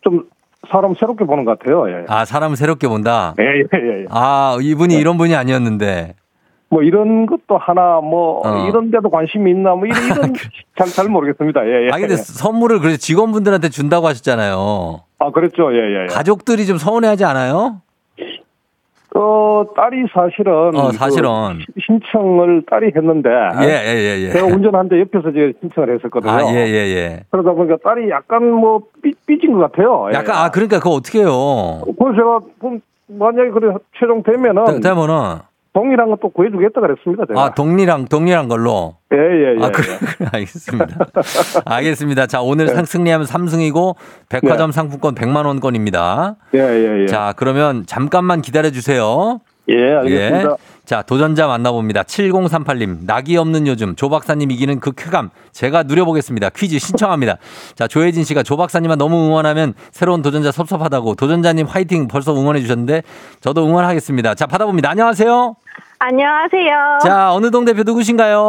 [0.01, 0.23] 좀
[0.69, 1.89] 사람 새롭게 보는 것 같아요.
[1.89, 2.05] 예.
[2.07, 3.33] 아, 사람을 새롭게 본다?
[3.39, 4.01] 예, 예, 예.
[4.01, 4.05] 예.
[4.09, 6.15] 아, 이분이 이런 분이 아니었는데.
[6.71, 8.67] 뭐 이런 것도 하나 뭐 어.
[8.69, 10.33] 이런 데도 관심이 있나 뭐 이런, 이런
[10.77, 11.67] 잘, 잘 모르겠습니다.
[11.67, 11.89] 예, 예.
[11.91, 15.01] 아, 근데 선물을 그래서 직원분들한테 준다고 하셨잖아요.
[15.19, 15.73] 아, 그랬죠.
[15.73, 16.05] 예, 예, 예.
[16.07, 17.81] 가족들이 좀 서운해하지 않아요?
[19.13, 20.73] 어, 딸이 사실은.
[20.73, 21.29] 어, 사실은.
[21.57, 23.29] 그 신청을 딸이 했는데.
[23.63, 24.29] 예, 예, 예, 예.
[24.31, 26.31] 제가 운전하는데 옆에서 제가 신청을 했었거든요.
[26.31, 27.19] 아, 예, 예, 예.
[27.29, 30.07] 그러다 보니까 딸이 약간 뭐 삐, 삐진 것 같아요.
[30.13, 30.15] 예.
[30.15, 31.81] 약간, 아, 그러니까 그거 어떻게 해요?
[31.99, 35.39] 그래서 제가 좀 만약에 그래 최종 되면은 되면은,
[35.73, 37.25] 동일한 것도 구해주겠다 그랬습니다.
[37.27, 37.41] 제가.
[37.41, 38.95] 아, 동일한, 동일한 걸로.
[39.13, 39.65] 예, 예, 예.
[39.65, 41.05] 아, 그래, 그래, 알겠습니다.
[41.65, 42.27] 알겠습니다.
[42.27, 43.95] 자, 오늘 상 승리하면 3승이고,
[44.27, 46.35] 백화점 상품권 100만원권입니다.
[46.55, 47.07] 예, 예, 예.
[47.07, 49.39] 자, 그러면 잠깐만 기다려 주세요.
[49.69, 50.57] 예, 알겠습니다.
[50.83, 52.03] 자, 도전자 만나봅니다.
[52.03, 56.49] 7038님, 낙이 없는 요즘, 조 박사님 이기는 그 쾌감, 제가 누려보겠습니다.
[56.49, 57.37] 퀴즈 신청합니다.
[57.75, 63.03] 자, 조혜진 씨가 조 박사님만 너무 응원하면 새로운 도전자 섭섭하다고, 도전자님 화이팅 벌써 응원해 주셨는데,
[63.39, 64.35] 저도 응원하겠습니다.
[64.35, 64.89] 자, 받아봅니다.
[64.89, 65.55] 안녕하세요.
[66.03, 66.97] 안녕하세요.
[67.03, 68.39] 자, 어느 동 대표 누구신가요?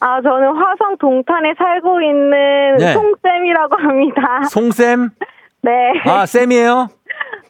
[0.00, 2.94] 아, 저는 화성 동탄에 살고 있는 네.
[2.94, 4.42] 송쌤이라고 합니다.
[4.48, 5.10] 송쌤?
[5.60, 5.70] 네.
[6.06, 6.88] 아, 쌤이에요?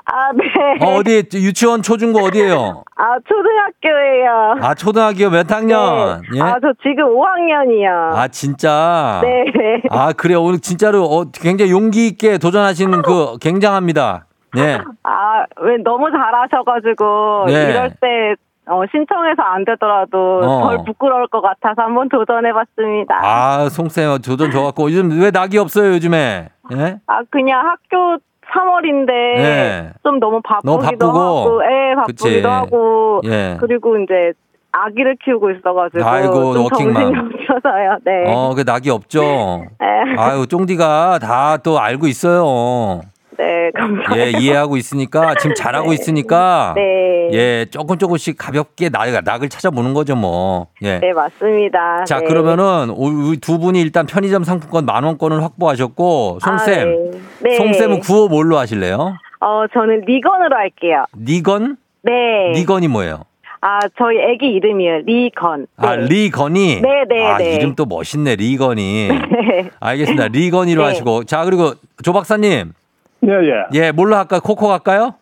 [0.07, 0.84] 아, 네.
[0.84, 2.82] 어, 어디, 유치원, 초중고 어디에요?
[2.96, 4.57] 아, 초등학교예요.
[4.61, 6.20] 아, 초등학교 몇 학년?
[6.32, 6.38] 네.
[6.38, 6.42] 예?
[6.42, 8.16] 아, 저 지금 5학년이요.
[8.16, 9.20] 아, 진짜?
[9.22, 9.82] 네.
[9.88, 10.42] 아, 그래요.
[10.42, 14.26] 오늘 진짜로 어, 굉장히 용기 있게 도전하시는 그 굉장합니다.
[14.57, 14.78] 예.
[15.02, 17.70] 아, 왜 너무 잘하셔가지고, 네.
[17.70, 18.34] 이럴 때,
[18.67, 20.62] 어, 신청해서 안 되더라도 어.
[20.69, 23.21] 덜 부끄러울 것 같아서 한번 도전해봤습니다.
[23.23, 26.49] 아, 송쌤 도전 좋았고 요즘 왜 낙이 없어요, 요즘에?
[26.73, 26.97] 예?
[27.07, 28.17] 아, 그냥 학교
[28.53, 29.91] 3월인데 네.
[30.03, 31.19] 좀 너무 바쁘기도 너무 바쁘고.
[31.19, 32.47] 하고, 예, 바쁘기도 그치.
[32.47, 33.57] 하고, 예.
[33.61, 34.33] 그리고 이제
[34.73, 36.69] 아기를 키우고 있어가지고 아이고, 좀.
[36.69, 37.99] 정신이 없어서요.
[38.05, 38.33] 네.
[38.33, 39.21] 어, 그 낙이 없죠.
[39.81, 39.87] 네.
[40.19, 43.01] 아유, 쫑디가 다 또 알고 있어요.
[43.39, 44.18] 네, 감사합니다.
[44.18, 47.30] 예, 이해하고 있으니까 지금 잘하고 있으니까 네.
[47.32, 50.68] 예, 조금 조금씩 가볍게 낙, 낙을 찾아보는 거죠, 뭐.
[50.82, 50.99] 예.
[50.99, 52.05] 네, 맞습니다.
[52.05, 52.26] 자, 네.
[52.26, 56.80] 그러면은 우리 두 분이 일단 편의점 상품권 만 원권을 확보하셨고 송쌤.
[56.80, 57.11] 아, 네.
[57.41, 57.57] 네.
[57.57, 59.16] 송쌤은 구호 뭘로 하실래요?
[59.41, 61.05] 어, 저는 리건으로 할게요.
[61.18, 61.76] 니건?
[62.03, 62.53] 네.
[62.55, 63.24] 니건이 뭐예요?
[63.66, 64.99] 아, 저희 애기 이름이에요.
[65.07, 65.66] 리건.
[65.78, 66.07] 아, 네.
[66.07, 66.82] 리건이?
[66.82, 67.55] 네, 네, 아, 네.
[67.55, 69.09] 이름 또 멋있네, 리건이.
[69.09, 69.70] 네.
[69.80, 70.28] 알겠습니다.
[70.28, 70.89] 리건이로 네.
[70.89, 71.24] 하시고.
[71.24, 71.72] 자, 그리고
[72.03, 72.74] 조 박사님.
[73.27, 73.64] 예, 예.
[73.87, 74.41] 예, 뭘로 할까요?
[74.43, 75.14] 코코 갈까요?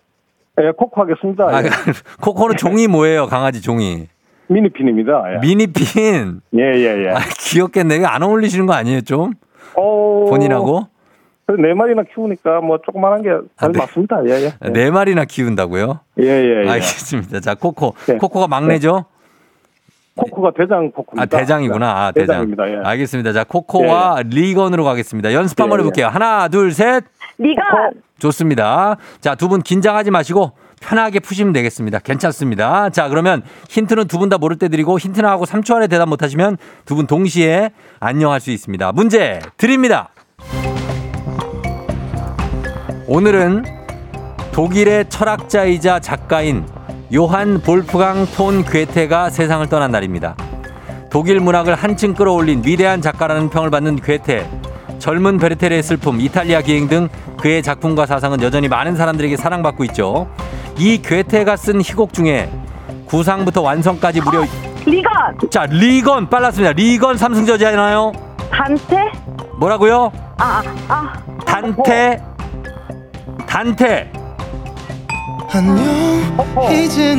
[0.60, 1.44] 예, 코코 하겠습니다.
[1.48, 1.68] 아, 예.
[2.20, 4.08] 코코는 종이 뭐예요, 강아지 종이?
[4.48, 5.34] 미니핀입니다.
[5.34, 6.40] 예, 미니핀.
[6.58, 7.04] 예, 예.
[7.06, 7.10] 예.
[7.10, 7.96] 아, 귀엽겠네.
[7.96, 9.32] 이거 안 어울리시는 거 아니에요, 좀?
[9.74, 10.86] 어, 본인하고?
[11.58, 13.78] 네 마리나 키우니까 뭐 조그만한 게잘 아, 네.
[13.78, 14.22] 맞습니다.
[14.26, 14.30] 예,
[14.64, 14.70] 예.
[14.70, 16.00] 네 마리나 키운다고요?
[16.20, 16.68] 예, 예, 예.
[16.70, 17.40] 알겠습니다.
[17.40, 17.94] 자, 코코.
[18.06, 18.16] 네.
[18.16, 19.04] 코코가 막내죠?
[20.16, 21.22] 코코가 대장 코코입니다.
[21.22, 21.90] 아, 대장이구나.
[21.90, 22.26] 아, 대장.
[22.26, 22.70] 대장입니다.
[22.70, 22.76] 예.
[22.84, 23.32] 알겠습니다.
[23.32, 25.32] 자, 코코와 리건으로 가겠습니다.
[25.32, 25.84] 연습 한번 예, 예.
[25.84, 26.06] 해볼게요.
[26.08, 27.04] 하나, 둘, 셋.
[27.42, 27.64] 리건.
[28.18, 28.96] 좋습니다.
[29.20, 31.98] 자, 두 분 긴장하지 마시고 편하게 푸시면 되겠습니다.
[32.00, 32.90] 괜찮습니다.
[32.90, 36.22] 자, 그러면 힌트는 두 분 다 모를 때 드리고 힌트나 하고 3초 안에 대답 못
[36.22, 37.70] 하시면 두 분 동시에
[38.00, 38.92] 안녕할 수 있습니다.
[38.92, 40.08] 문제 드립니다.
[43.06, 43.64] 오늘은
[44.52, 46.66] 독일의 철학자이자 작가인
[47.14, 50.36] 요한 볼프강 폰 괴테가 세상을 떠난 날입니다.
[51.10, 54.48] 독일 문학을 한층 끌어올린 위대한 작가라는 평을 받는 괴테.
[55.02, 57.08] 젊은 베르테르의 슬픔, 이탈리아 기행 등
[57.40, 60.28] 그의 작품과 사상은 여전히 많은 사람들에게 사랑받고 있죠.
[60.78, 62.48] 이 괴테가 쓴 희곡 중에
[63.06, 64.44] 구상부터 완성까지 무려
[64.86, 65.50] 리건.
[65.50, 66.72] 자 리건 빨랐습니다.
[66.74, 68.12] 리건 삼승저지하나요?
[68.52, 69.10] 단테?
[69.58, 70.12] 뭐라고요?
[70.38, 71.12] 아, 아, 아.
[71.44, 72.22] 단테
[73.44, 74.12] 단테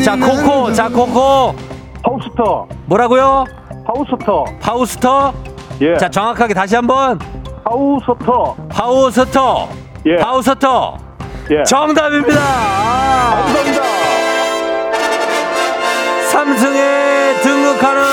[0.05, 1.53] 자 코코 자 코코
[2.01, 3.43] 하우스터, 뭐라고요?
[3.85, 4.45] 하우스터.
[4.61, 5.33] 파우스터
[5.81, 5.97] 예.
[5.97, 7.19] 자 정확하게 다시 한번
[7.65, 8.55] 하우스터.
[8.69, 9.69] 파우스터
[10.05, 10.17] 예.
[10.17, 10.97] 파우스터
[11.51, 11.63] 예.
[11.63, 13.83] 정답입니다 아, 감사합니다.
[16.31, 18.03] 삼승에 등극하는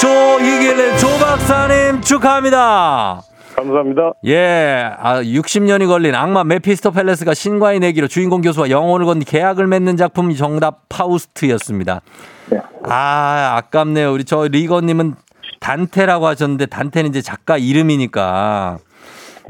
[0.00, 3.22] 조이길래 조 박사님 축하합니다.
[3.56, 4.12] 감사합니다.
[4.26, 9.96] 예, 아, 60년이 걸린 악마 메피스토 펠레스가 신과의 내기로 주인공 교수와 영혼을 건 계약을 맺는
[9.96, 12.02] 작품 정답 파우스트였습니다.
[12.50, 12.58] 네.
[12.84, 14.12] 아, 아깝네요.
[14.12, 15.14] 우리 저 리거님은
[15.60, 18.78] 단테라고 하셨는데 단테는 이제 작가 이름이니까.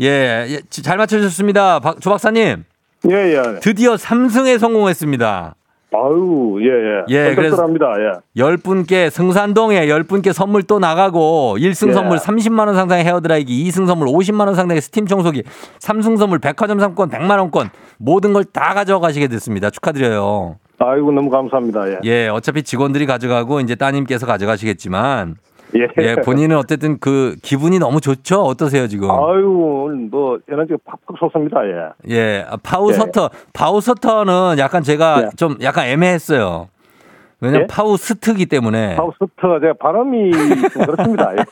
[0.01, 1.81] 예, 예, 잘 맞춰주셨습니다.
[1.81, 2.65] 박- 조 박사님.
[3.11, 3.61] 예, 예.
[3.61, 5.55] 드디어 3승에 성공했습니다.
[5.95, 6.67] 아유, 예,
[7.15, 7.31] 예.
[7.31, 8.13] 예, 그래서- 합니다 예.
[8.43, 11.93] 10분께 승산동에 10분께 선물 또 나가고 1승 예.
[11.95, 15.45] 선물 30만 원 상당의 헤어드라이기, 2승 선물 50만 원 상당의 스팀 청소기,
[15.79, 19.71] 3승 선물 백화점 상권 100만 원권 모든 걸 다 가져가시게 됐습니다.
[19.71, 20.57] 축하드려요.
[20.79, 21.89] 아이고, 너무 감사합니다.
[21.89, 21.99] 예.
[22.05, 25.37] 예, 어차피 직원들이 가져가고 이제 따님께서 가져가시겠지만
[25.75, 25.89] 예.
[25.99, 28.43] 예, 본인은 어쨌든 그 기분이 너무 좋죠?
[28.43, 29.11] 어떠세요, 지금?
[29.11, 31.61] 아유, 뭐, 에너지가 팍팍 솟습니다.
[31.67, 32.14] 예.
[32.14, 35.29] 예, 아, 파우서터, 파우서터는 약간 제가 예.
[35.37, 36.69] 좀 약간 애매했어요.
[37.41, 37.67] 왜냐면 예?
[37.67, 38.95] 파우스트기 때문에.
[38.95, 41.33] 하우스터, 제가 발음이 좀 그렇습니다.
[41.33, 41.45] 예.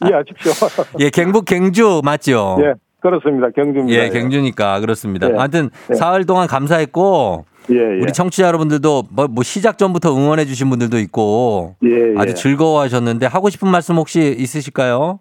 [0.08, 0.52] 이해하십시오.
[1.00, 2.56] 예, 경북 경주 맞죠?
[2.60, 3.48] 예, 그렇습니다.
[3.50, 4.02] 경주입니다.
[4.02, 5.30] 예, 경주니까 그렇습니다.
[5.30, 5.34] 예.
[5.34, 5.94] 하여튼 예.
[5.94, 8.00] 사흘 동안 감사했고 예, 예.
[8.00, 12.14] 우리 청취자 여러분들도 뭐, 뭐 시작 전부터 응원해 주신 분들도 있고 예, 예.
[12.16, 15.20] 아주 즐거워하셨는데 하고 싶은 말씀 혹시 있으실까요?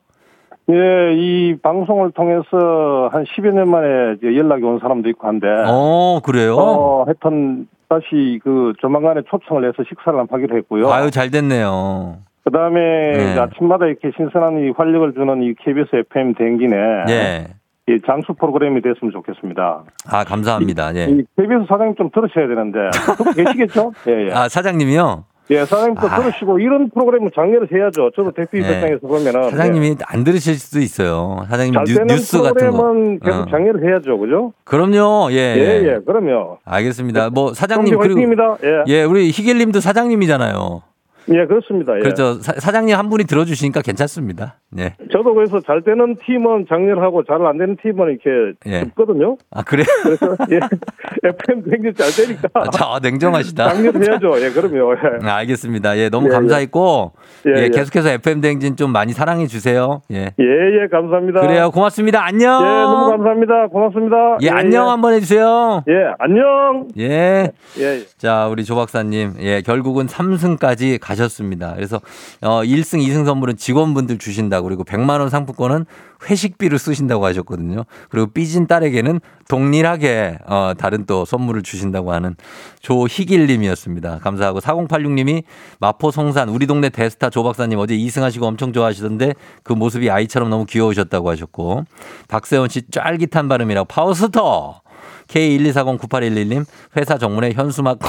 [0.70, 6.58] 예, 이 방송을 통해서 한 10여 년 만에 연락이 온 사람도 있고 한데, 어, 그래요?
[6.58, 10.91] 어, 하여튼 다시 그 조만간에 초청을 해서 식사를 하기로 했고요.
[10.91, 12.18] 아유, 잘 됐네요.
[12.43, 12.80] 그 다음에
[13.14, 13.39] 네.
[13.39, 16.76] 아침마다 이렇게 신선한 이 활력을 주는 이 KBS FM 대행진에
[17.10, 17.48] 예.
[17.90, 19.84] 이 장수 프로그램이 됐으면 좋겠습니다.
[20.12, 20.94] 아, 감사합니다.
[20.96, 21.06] 예.
[21.06, 22.80] 이 KBS 사장님 좀 들으셔야 되는데
[23.18, 23.94] 듣고 계시겠죠?
[24.10, 24.32] 예, 예.
[24.34, 25.24] 아, 사장님이요?
[25.52, 26.20] 예, 사장님도 아.
[26.20, 28.12] 들으시고 이런 프로그램을 장려를 해야죠.
[28.14, 28.60] 저도 대표 네.
[28.60, 31.46] 입장에서 보면은 사장님이 안 들으실 수도 있어요.
[31.48, 32.78] 사장님 잘 뉴, 되는 뉴스 같은 거.
[32.78, 33.46] 프로그램은 계속 어.
[33.50, 34.52] 장려를 해야죠, 그죠?
[34.66, 35.30] 그럼요.
[35.32, 35.38] 예.
[35.38, 36.58] 예, 예, 그럼요.
[36.66, 37.30] 알겠습니다.
[37.30, 38.58] 뭐 사장님 그리고 화이팅입니다.
[38.66, 40.82] 예, 예, 우리 희길님도 사장님이잖아요.
[41.30, 41.95] 예, 그렇습니다.
[41.95, 41.99] 예.
[41.99, 42.36] 그렇죠.
[42.36, 44.55] 사, 사장님 한 분이 들어주시니까 괜찮습니다.
[44.78, 44.95] 예.
[45.11, 48.84] 저도 그래서 잘 되는 팀은 장려를 하고 잘 안 되는 팀은 이렇게 예.
[48.86, 49.38] 듣거든요.
[49.51, 49.84] 아 그래?
[50.03, 50.57] 그래서 예,
[51.30, 53.69] FM 굉장히 잘 되니까 아, 자 냉정하시다.
[53.73, 54.41] 장려를 해야죠.
[54.41, 54.93] 예, 그럼요.
[54.93, 55.28] 예.
[55.30, 55.97] 아, 알겠습니다.
[55.97, 57.13] 예, 너무 예, 감사했고
[57.47, 57.69] 예, 예, 예.
[57.69, 60.01] 계속해서 FM 대행진 좀 많이 사랑해 주세요.
[60.11, 60.32] 예.
[60.39, 60.43] 예,
[60.84, 61.41] 예, 감사합니다.
[61.41, 61.71] 그래요.
[61.71, 62.25] 고맙습니다.
[62.25, 62.61] 안녕.
[62.61, 63.67] 예, 너무 감사합니다.
[63.67, 64.38] 고맙습니다.
[64.41, 65.84] 예, 안녕 한번 해주세요.
[65.88, 66.88] 예, 안녕.
[66.97, 67.07] 예.
[67.07, 67.99] 예, 예.
[68.17, 71.74] 자, 우리 조 박사님, 예, 결국은 3승까지 가 셨습니다.
[71.76, 71.99] 그래서,
[72.41, 75.86] 어, 1승, 2승 선물은 직원분들 주신다고, 그리고 100만 원 상품권은
[76.30, 77.84] 회식비로 쓰신다고 하셨거든요.
[78.09, 82.36] 그리고 삐진 딸에게는 동일하게, 어, 다른 또 선물을 주신다고 하는
[82.82, 84.20] 조희길 님이었습니다.
[84.20, 85.43] 감사하고, 4086 님이
[85.80, 90.49] 마포 성산, 우리 동네 대스타 조 박사님 어제 2승 하시고 엄청 좋아하시던데 그 모습이 아이처럼
[90.49, 91.84] 너무 귀여우셨다고 하셨고,
[92.28, 94.82] 박세원 씨 쫄깃한 발음이라고 파워스터!
[95.28, 96.65] K124098111님
[96.95, 97.99] 회사 정문에 현수막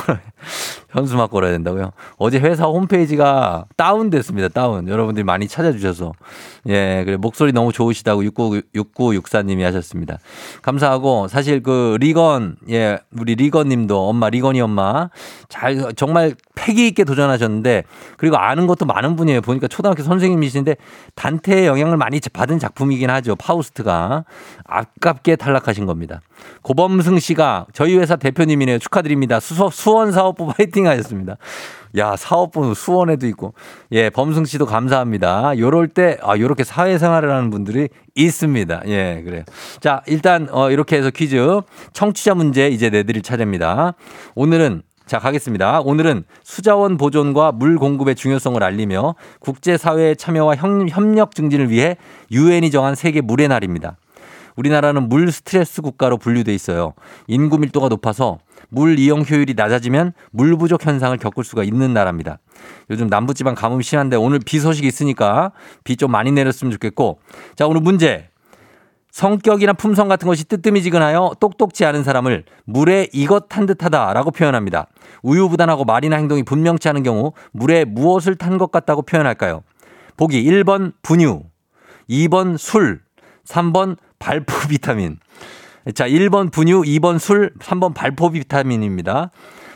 [0.91, 1.93] 현수 막 걸어야 된다고요.
[2.16, 4.49] 어제 회사 홈페이지가 다운됐습니다.
[4.49, 4.89] 다운.
[4.89, 6.12] 여러분들이 많이 찾아주셔서
[6.68, 10.18] 예 그래 목소리 너무 좋으시다고 69 6964님이 하셨습니다.
[10.62, 15.11] 감사하고 사실 그 리건 예 우리 리건 님도 엄마 리건이 엄마
[15.49, 17.84] 잘 정말 패기 있게 도전하셨는데
[18.16, 19.43] 그리고 아는 것도 많은 분이에요.
[19.43, 20.76] 보니까 초등학교 선생님이신데
[21.14, 23.36] 단테의 영향을 많이 받은 작품이긴 하죠.
[23.36, 24.24] 파우스트가
[24.64, 26.20] 아깝게 탈락하신 겁니다.
[26.62, 28.78] 고범승 씨가 저희 회사 대표님이네요.
[28.78, 29.41] 축하드립니다.
[29.41, 31.37] 수, 수원 사업부 파이팅 하셨습니다.
[31.97, 33.55] 야, 사업부 수원에도 있고.
[33.93, 35.59] 예, 범승 씨도 감사합니다.
[35.59, 38.83] 요럴 때, 아, 요렇게 사회생활을 하는 분들이 있습니다.
[38.87, 39.43] 예, 그래요.
[39.81, 41.61] 자, 일단, 어, 이렇게 해서 퀴즈.
[41.93, 43.95] 청취자 문제 이제 내드릴 차례입니다.
[44.35, 45.81] 오늘은 자, 가겠습니다.
[45.81, 51.97] 오늘은 수자원 보존과 물 공급의 중요성을 알리며 국제사회의 참여와 협- 협력 증진을 위해
[52.31, 53.97] 유엔이 정한 세계 물의 날입니다.
[54.57, 56.93] 우리나라는 물 스트레스 국가로 분류돼 있어요.
[57.26, 58.37] 인구 밀도가 높아서
[58.70, 62.38] 물 이용 효율이 낮아지면 물 부족 현상을 겪을 수가 있는 나라입니다.
[62.90, 65.52] 요즘 남부지방 가뭄 심한데 오늘 비 소식이 있으니까
[65.84, 67.20] 비 좀 많이 내렸으면 좋겠고.
[67.56, 68.28] 자, 오늘 문제.
[69.10, 74.86] 성격이나 품성 같은 것이 뜨뜨미지근하여 똑똑지 않은 사람을 물에 이것 탄 듯하다라고 표현합니다.
[75.22, 79.62] 우유부단하고 말이나 행동이 분명치 않은 경우 물에 무엇을 탄 것 같다고 표현할까요?
[80.16, 81.42] 보기 1번 분유,
[82.10, 83.00] 2번 술,
[83.46, 85.18] 3번 발포 비타민.
[85.95, 89.30] 자, 1번 분유, 2번 술, 3번 발포 비타민입니다.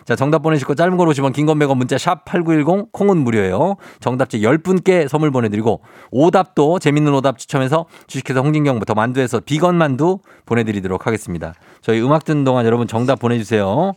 [0.04, 3.76] 자, 정답 보내실 거 짧은 걸 오시면 긴건 100원 문자 샵 8910 콩은 무료예요.
[4.00, 11.54] 정답지 10분께 선물 보내드리고 오답도 재밌는 오답 추첨해서 주식회사 홍진경부터 만두에서 비건 만두 보내드리도록 하겠습니다.
[11.80, 13.92] 저희 음악 듣는 동안 여러분 정답 보내주세요.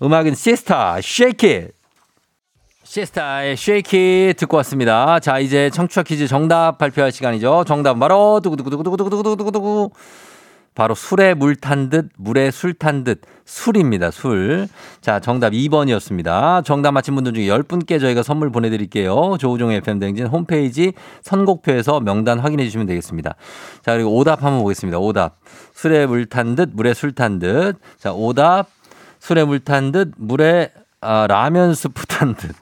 [0.00, 1.68] 음악은 시스타 Shake It
[2.84, 5.18] 시스타의 Shake It 듣고 왔습니다.
[5.20, 7.64] 자, 이제 청취자 퀴즈 정답 발표할 시간이죠.
[7.66, 9.90] 정답 바로 두구두구두구두구두구두구두구
[10.74, 14.68] 바로 술에 물 탄 듯, 물에 술 탄 듯, 술입니다, 술.
[15.00, 16.64] 자, 정답 2번이었습니다.
[16.64, 19.36] 정답 맞힌 분들 중에 10분께 저희가 선물 보내드릴게요.
[19.38, 20.92] 조우종의 FM댕진 홈페이지
[21.22, 23.34] 선곡표에서 명단 확인해 주시면 되겠습니다.
[23.82, 24.98] 자, 그리고 오답 한번 보겠습니다.
[24.98, 25.38] 오답.
[25.74, 27.76] 술에 물 탄 듯, 물에 술 탄 듯.
[27.98, 28.68] 자, 오답.
[29.18, 32.54] 술에 물 탄 듯, 물에 아, 라면 스프 탄 듯.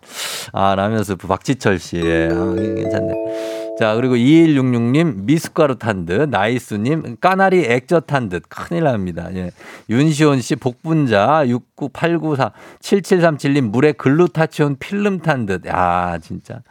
[0.53, 1.27] 아, 라면 스프.
[1.27, 1.97] 박지철 씨.
[1.99, 3.56] 예, 아, 괜찮네.
[3.79, 6.31] 자, 그리고 2166님, 미숫가루 탄 듯.
[6.31, 8.45] 나이스님, 까나리 액젓 탄 듯.
[8.49, 9.29] 큰일 납니다.
[9.35, 9.51] 예.
[9.91, 11.45] 윤시온 씨, 복분자.
[11.47, 12.53] 69894.
[12.81, 15.67] 7737님, 물에 글루타치온 필름 탄 듯.
[15.67, 16.63] 야, 진짜.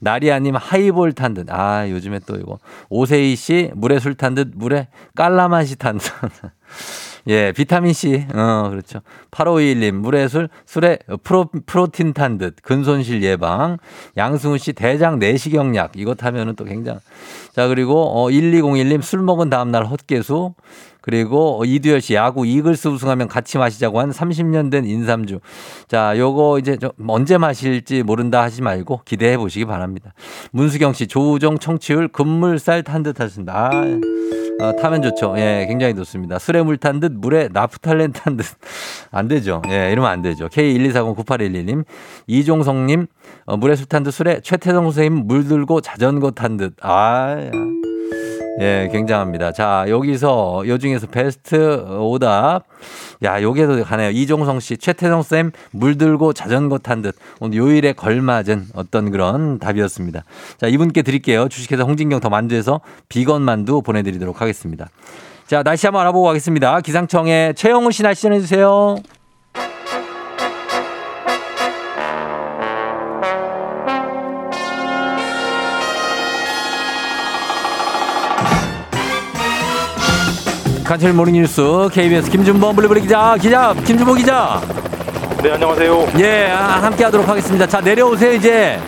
[0.00, 1.52] 나리아님, 하이볼 탄 듯.
[1.52, 2.58] 아, 요즘에 또 이거.
[2.88, 4.52] 오세희 씨, 물에 술 탄 듯.
[4.54, 6.10] 물에 깔라맛이 탄 듯.
[7.28, 8.26] 예, 비타민 C.
[8.34, 9.00] 어, 그렇죠.
[9.30, 13.78] 8521님, 물에 술, 술에 프로, 프로틴 탄 듯, 근손실 예방.
[14.16, 15.92] 양승우 씨, 대장 내시경약.
[15.96, 17.00] 이거 타면은 또 굉장히.
[17.52, 20.54] 자, 그리고, 어, 1201님, 술 먹은 다음날 헛개수.
[21.06, 25.38] 그리고 어, 이두열 씨, 야구 이글스 우승하면 같이 마시자고 한 30년 된 인삼주.
[25.86, 30.14] 자, 요거 이제 좀 언제 마실지 모른다 하지 말고 기대해 보시기 바랍니다.
[30.50, 33.70] 문수경 씨, 조우종 청취율 금물살 탄 듯 하신다.
[33.72, 33.82] 아,
[34.58, 35.34] 어, 타면 좋죠.
[35.36, 36.38] 예, 굉장히 좋습니다.
[36.38, 38.46] 술에 물 탄 듯, 물에 나프탈렌 탄 듯.
[39.12, 39.60] 안 되죠.
[39.68, 40.48] 예, 이러면 안 되죠.
[40.48, 41.84] K124098111님,
[42.26, 43.06] 이종성님,
[43.46, 46.74] 어, 물에 술 탄 듯, 술에 최태성 선생님 물 들고 자전거 탄 듯.
[46.80, 47.50] 아, 야.
[48.60, 49.52] 예, 굉장합니다.
[49.52, 52.64] 자, 여기서 요 중에서 베스트 오답.
[53.22, 54.10] 야, 여기에도 가네요.
[54.10, 57.14] 이종성 씨, 최태성 쌤, 물 들고 자전거 탄 듯.
[57.40, 60.24] 오늘 요일에 걸맞은 어떤 그런 답이었습니다.
[60.58, 61.48] 자, 이분께 드릴게요.
[61.48, 64.88] 주식회사 홍진경 더 만두에서 비건 만두 보내드리도록 하겠습니다.
[65.46, 66.80] 자, 날씨 한번 알아보고 가겠습니다.
[66.80, 68.96] 기상청에 최영우 씨 날씨 전해주세요.
[80.86, 81.62] 간추린 모닝 뉴스
[81.92, 84.60] KBS 김준범 블리블리 기자 기자 김준범 기자
[85.42, 86.06] 네, 안녕하세요.
[86.20, 88.78] 예 아, 함께 하도록 하겠습니다 자 내려오세요 이제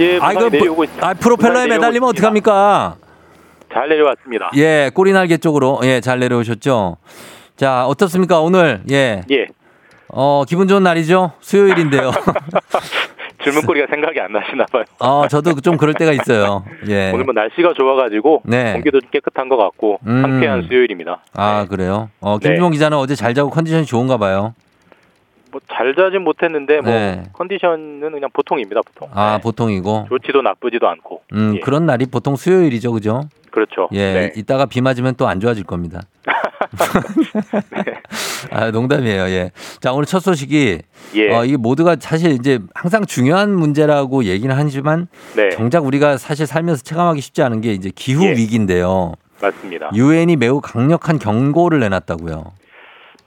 [0.00, 0.86] 예, 아, 이거 내려오고 뭐-.
[1.00, 2.06] 아, 프로펠러에 매달리면 있습니다.
[2.08, 2.96] 어떡 합니까
[3.72, 4.50] 잘 내려왔습니다.
[4.56, 6.96] 예 꼬리 날개 쪽으로 예잘 내려오셨죠
[7.56, 9.46] 자 어떻습니까 오늘 예 예.
[10.08, 12.10] 어, 기분 좋은 날이죠 수요일인데요
[13.44, 14.84] 질문거리가 생각이 안 나시나 봐요.
[14.98, 18.72] 어 저도 좀 그럴 때가 있어요 예 오늘 뭐 날씨가 좋아가지고 네.
[18.72, 20.22] 공기도 좀 깨끗한 것 같고 음.
[20.22, 21.20] 상쾌한 수요일입니다.
[21.34, 22.48] 아 그래요 어 네.
[22.48, 24.54] 김준범 기자는 어제 잘 자고 컨디션이 좋은가 봐요
[25.52, 27.22] 뭐잘 자진 못했는데 뭐 네.
[27.32, 28.80] 컨디션은 그냥 보통입니다.
[28.84, 29.08] 보통.
[29.14, 29.42] 아 네.
[29.42, 31.22] 보통이고 좋지도 나쁘지도 않고.
[31.32, 31.60] 음 예.
[31.60, 33.22] 그런 날이 보통 수요일이죠 그죠
[33.52, 33.88] 그렇죠.
[33.92, 34.32] 예, 네.
[34.34, 36.00] 이따가 비 맞으면 또 안 좋아질 겁니다.
[38.50, 39.24] 아, 농담이에요.
[39.24, 39.50] 예.
[39.80, 40.80] 자, 오늘 첫 소식이
[41.16, 41.34] 예.
[41.34, 45.50] 어, 이게 모두가 사실 이제 항상 중요한 문제라고 얘기는 하지만 네.
[45.50, 48.32] 정작 우리가 사실 살면서 체감하기 쉽지 않은 게 이제 기후 예.
[48.32, 49.14] 위기인데요.
[49.40, 49.90] 맞습니다.
[49.94, 52.52] 유엔이 매우 강력한 경고를 내놨다고요.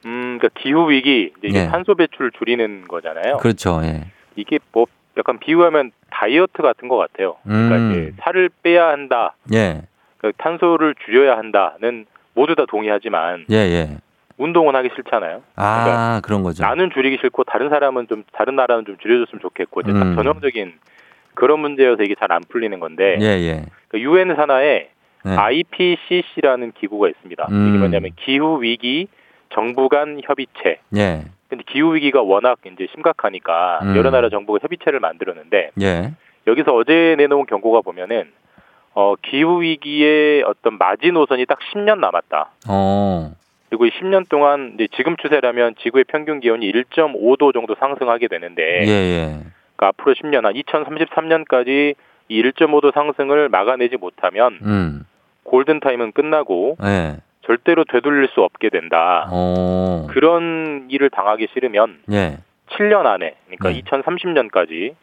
[0.06, 1.68] 음, 그러니까 기후 위기 이제 예.
[1.68, 3.38] 탄소 배출 줄이는 거잖아요.
[3.38, 3.82] 그렇죠.
[3.84, 4.06] 예.
[4.36, 4.86] 이게 뭐
[5.18, 7.36] 약간 비유하면 다이어트 같은 것 같아요.
[7.44, 7.92] 그러니까 음.
[7.92, 9.36] 이제 살을 빼야 한다.
[9.54, 9.82] 예.
[10.20, 12.06] 그 탄소를 줄여야 한다는
[12.38, 13.98] 모두 다 동의하지만 예, 예.
[14.38, 15.42] 운동은 하기 싫잖아요.
[15.56, 16.64] 아, 그러니까 그런 거죠.
[16.64, 20.16] 나는 줄이기 싫고 다른 사람은 좀 다른 나라는 좀 줄여줬으면 좋겠고 이제 딱 음.
[20.16, 20.74] 전형적인
[21.34, 23.66] 그런 문제여서 이게 잘 안 풀리는 건데 예, 예.
[23.96, 24.90] 유엔 산하에
[25.26, 25.36] 네.
[25.36, 27.48] IPCC라는 기구가 있습니다.
[27.50, 27.70] 음.
[27.70, 29.08] 이게 뭐냐면 기후 위기
[29.52, 30.80] 정부 간 협의체.
[30.96, 31.24] 예.
[31.50, 33.96] 근데 기후 위기가 워낙 이제 심각하니까 음.
[33.96, 36.12] 여러 나라 정부가 협의체를 만들었는데 예.
[36.46, 38.32] 여기서 어제 내놓은 경고가 보면은
[39.00, 42.50] 어 기후 위기의 어떤 마지노선이 딱 10년 남았다.
[42.68, 43.32] 어.
[43.70, 48.90] 그리고 이 10년 동안 이제 지금 추세라면 지구의 평균 기온이 1.5도 정도 상승하게 되는데 예,
[48.90, 49.40] 예.
[49.76, 51.94] 그러니까 앞으로 10년 한 2033년까지
[52.30, 55.06] 이 1.5도 상승을 막아내지 못하면 음.
[55.44, 57.18] 골든 타임은 끝나고 예.
[57.46, 59.30] 절대로 되돌릴 수 없게 된다.
[59.32, 60.08] 어.
[60.10, 62.40] 그런 일을 당하기 싫으면 예.
[62.72, 63.82] 7년 안에 그러니까 네.
[63.84, 64.96] 2030년까지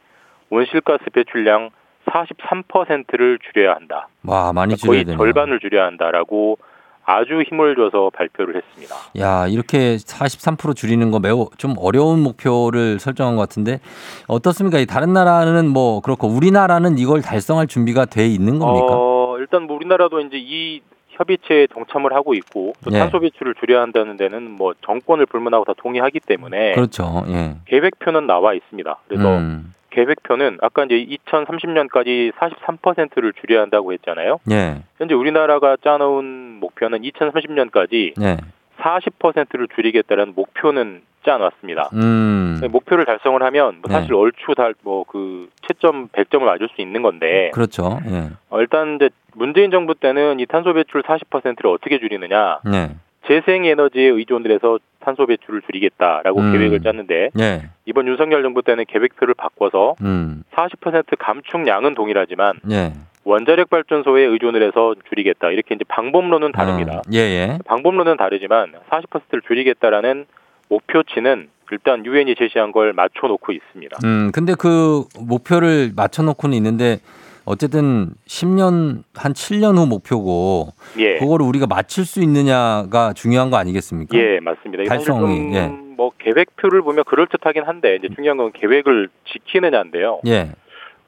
[0.51, 1.71] 온실가스 배출량
[2.15, 4.09] 43%를 줄여야 한다.
[4.25, 5.19] 와, 많이 그러니까 거의 줄여야 되네요.
[5.19, 6.59] 절반을 줄여야 한다라고
[7.07, 8.95] 아주 힘을 줘서 발표를 했습니다.
[9.19, 13.81] 야, 이렇게 43% 줄이는 거 매우 좀 어려운 목표를 설정한 것 같은데
[14.27, 14.79] 어떻습니까?
[14.79, 18.87] 이 다른 나라는 뭐 그렇고 우리나라는 이걸 달성할 준비가 돼 있는 겁니까?
[18.91, 22.99] 어, 일단 뭐 우리나라도 이제 이 협의체에 동참을 하고 있고 또 예.
[22.99, 27.25] 탄소 배출을 줄여야 한다는 데는 뭐 정권을 불문하고 다 동의하기 때문에 그렇죠.
[27.29, 27.57] 예.
[27.67, 28.97] 계획표는 나와 있습니다.
[29.07, 29.75] 그래서 음.
[29.95, 30.95] 계획표는 아까 이제
[31.27, 34.41] 2030년까지 43%를 줄여야 한다고 했잖아요.
[34.51, 34.83] 예.
[34.99, 38.37] 현재 우리나라가 짜놓은 목표는 2030년까지 예.
[38.79, 41.91] 40%를 줄이겠다는 목표는 짜놨습니다.
[41.95, 42.61] 음.
[42.71, 43.95] 목표를 달성을 하면 뭐 네.
[43.95, 47.99] 사실 얼추 달 뭐 그 채점 100점을 맞을 수 있는 건데 그렇죠.
[48.11, 48.31] 예.
[48.51, 52.91] 어, 일단 이제 문재인 정부 때는 이 탄소 배출 40%를 어떻게 줄이느냐 예.
[53.27, 56.53] 재생 에너지에 의존을 해서 탄소 배출을 줄이겠다라고 음.
[56.53, 57.69] 계획을 짰는데 예.
[57.85, 60.45] 이번 윤석열 정부 때는 계획표를 바꿔서 음.
[60.55, 62.93] 40% 감축량은 동일하지만 예.
[63.25, 66.99] 원자력 발전소에 의존을 해서 줄이겠다 이렇게 이제 방법론은 다릅니다.
[66.99, 67.59] 어, 예, 예.
[67.65, 70.27] 방법론은 다르지만 40%를 줄이겠다라는
[70.69, 73.99] 목표치는 일단 유엔이 제시한 걸 맞춰놓고 있습니다.
[74.05, 76.99] 음, 근데 그 목표를 맞춰놓고는 있는데
[77.47, 80.69] 어쨌든 10년 한 7년 후 목표고
[80.99, 81.19] 예.
[81.19, 84.17] 그거를 우리가 맞출 수 있느냐가 중요한 거 아니겠습니까?
[84.17, 84.85] 예, 맞습니다.
[84.85, 85.67] 달성이, 좀 예.
[85.97, 90.21] 뭐 계획표를 보면 그럴 듯하긴 한데 이제 중요한 건 계획을 지키느냐인데요.
[90.27, 90.51] 예.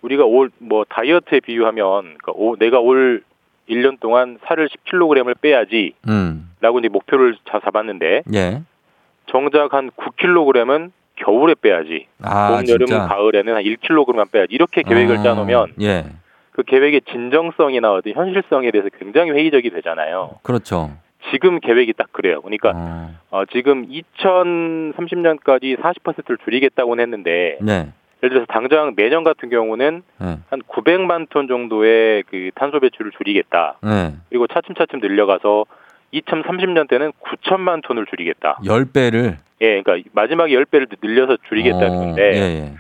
[0.03, 3.23] 우리가 올 뭐 다이어트에 비유하면 그러니까 오, 내가 올
[3.69, 6.49] 1년 동안 살을 10kg을 빼야지라고 음.
[6.79, 8.63] 이제 목표를 자- 잡았는데 예.
[9.29, 12.07] 정작 한 9kg은 겨울에 빼야지.
[12.23, 12.87] 아, 봄, 여름.
[12.87, 14.53] 가을에는 한 1kg만 빼야지.
[14.55, 16.05] 이렇게 계획을 아, 짜놓으면 예.
[16.57, 20.37] 그 계획의 진정성이나 어떤 현실성에 대해서 굉장히 회의적이 되잖아요.
[20.43, 20.91] 그렇죠.
[21.31, 22.41] 지금 계획이 딱 그래요.
[22.41, 23.11] 그러니까 어.
[23.31, 27.93] 어, 지금 2030년까지 40%를 줄이겠다고는 했는데 네.
[28.23, 30.39] 예를 들어서 당장 내년 같은 경우는 네.
[30.49, 33.77] 한 900만 톤 정도의 그 탄소 배출을 줄이겠다.
[33.83, 34.15] 네.
[34.31, 35.67] 그리고 차츰차츰 늘려가서
[36.15, 38.61] 2030년 때는 9천만 톤을 줄이겠다.
[38.65, 42.73] 10배를 예, 그러니까 마지막에 10배를 늘려서 줄이겠다는 어, 건데 예, 예.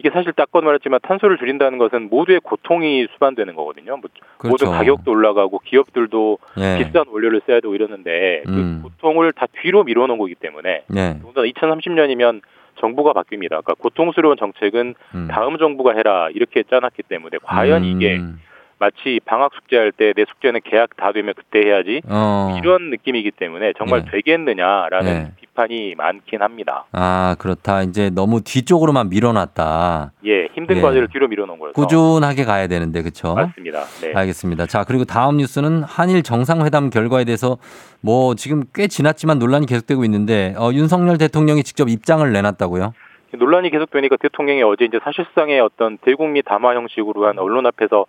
[0.00, 3.98] 이게 사실 딱건 말했지만 탄소를 줄인다는 것은 모두의 고통이 수반되는 거거든요.
[3.98, 4.48] 뭐 그렇죠.
[4.48, 6.78] 모든 가격도 올라가고 기업들도 예.
[6.78, 8.80] 비싼 원료를 써야 되고 이러는데 음.
[8.82, 11.18] 그 고통을 다 뒤로 밀어놓은 거기 때문에 네.
[11.20, 12.40] 더군다나 2030년이면
[12.80, 13.48] 정부가 바뀝니다.
[13.48, 15.28] 그러니까 고통스러운 정책은 음.
[15.30, 18.40] 다음 정부가 해라 이렇게 짜놨기 때문에 과연 이게 음.
[18.80, 22.56] 마치 방학 숙제할 때 내 숙제는 계약 다 되면 그때 해야지 어.
[22.58, 24.10] 이런 느낌이기 때문에 정말 예.
[24.10, 25.32] 되겠느냐라는 예.
[25.40, 26.86] 비판이 많긴 합니다.
[26.92, 27.82] 아, 그렇다.
[27.82, 30.12] 이제 너무 뒤쪽으로만 밀어놨다.
[30.24, 30.80] 예, 힘든 예.
[30.80, 33.34] 과제를 뒤로 밀어놓은 거여서 꾸준하게 가야 되는데, 그쵸?
[33.34, 33.80] 맞습니다.
[34.00, 34.12] 네.
[34.14, 34.66] 알겠습니다.
[34.66, 37.58] 자, 그리고 다음 뉴스는 한일 정상회담 결과에 대해서
[38.00, 42.94] 뭐 지금 꽤 지났지만 논란이 계속되고 있는데, 어, 윤석열 대통령이 직접 입장을 내놨다고요?
[43.32, 48.06] 논란이 계속되니까 대통령이 어제 이제 사실상의 어떤 대국민 담화 형식으로 한 언론 앞에서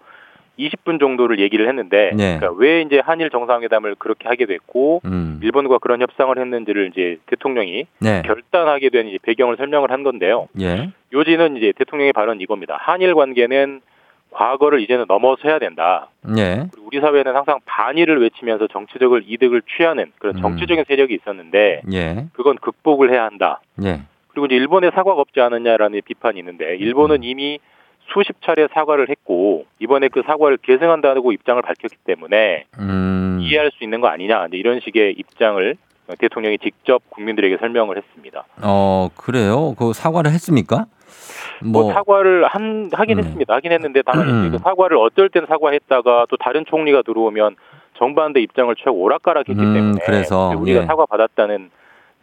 [0.59, 2.37] 20분 정도를 얘기를 했는데 네.
[2.37, 5.39] 그러니까 왜 이제 한일 정상회담을 그렇게 하게 됐고 음.
[5.43, 8.21] 일본과 그런 협상을 했는지를 이제 대통령이 네.
[8.25, 10.47] 결단하게 된 이제 배경을 설명을 한 건데요.
[10.59, 10.91] 예.
[11.13, 12.77] 요지는 이제 대통령의 발언 이겁니다.
[12.79, 13.81] 한일 관계는
[14.31, 16.09] 과거를 이제는 넘어서야 된다.
[16.37, 16.67] 예.
[16.85, 20.41] 우리 사회는 항상 반일을 외치면서 정치적을 이득을 취하는 그런 음.
[20.41, 22.25] 정치적인 세력이 있었는데 예.
[22.33, 23.61] 그건 극복을 해야 한다.
[23.83, 24.01] 예.
[24.29, 27.59] 그리고 이제 일본에 사과가 없지 않느냐라는 비판이 있는데 일본은 이미
[28.13, 33.39] 수십 차례 사과를 했고 이번에 그 사과를 계승한다고 입장을 밝혔기 때문에 음.
[33.41, 35.77] 이해할 수 있는 거 아니냐 이런 식의 입장을
[36.19, 38.43] 대통령이 직접 국민들에게 설명을 했습니다.
[38.61, 39.75] 어, 그래요?
[39.77, 40.85] 그 사과를 했습니까?
[41.63, 43.23] 뭐, 사과를 한 하긴 음.
[43.23, 43.53] 했습니다.
[43.55, 44.51] 하긴 했는데 다만 음.
[44.51, 47.55] 그 사과를 어쩔 땐 사과했다가 또 다른 총리가 들어오면
[47.97, 50.85] 정반대 입장을 취하고 오락가락했기 음, 때문에 그래서, 우리가 예.
[50.85, 51.69] 사과 받았다는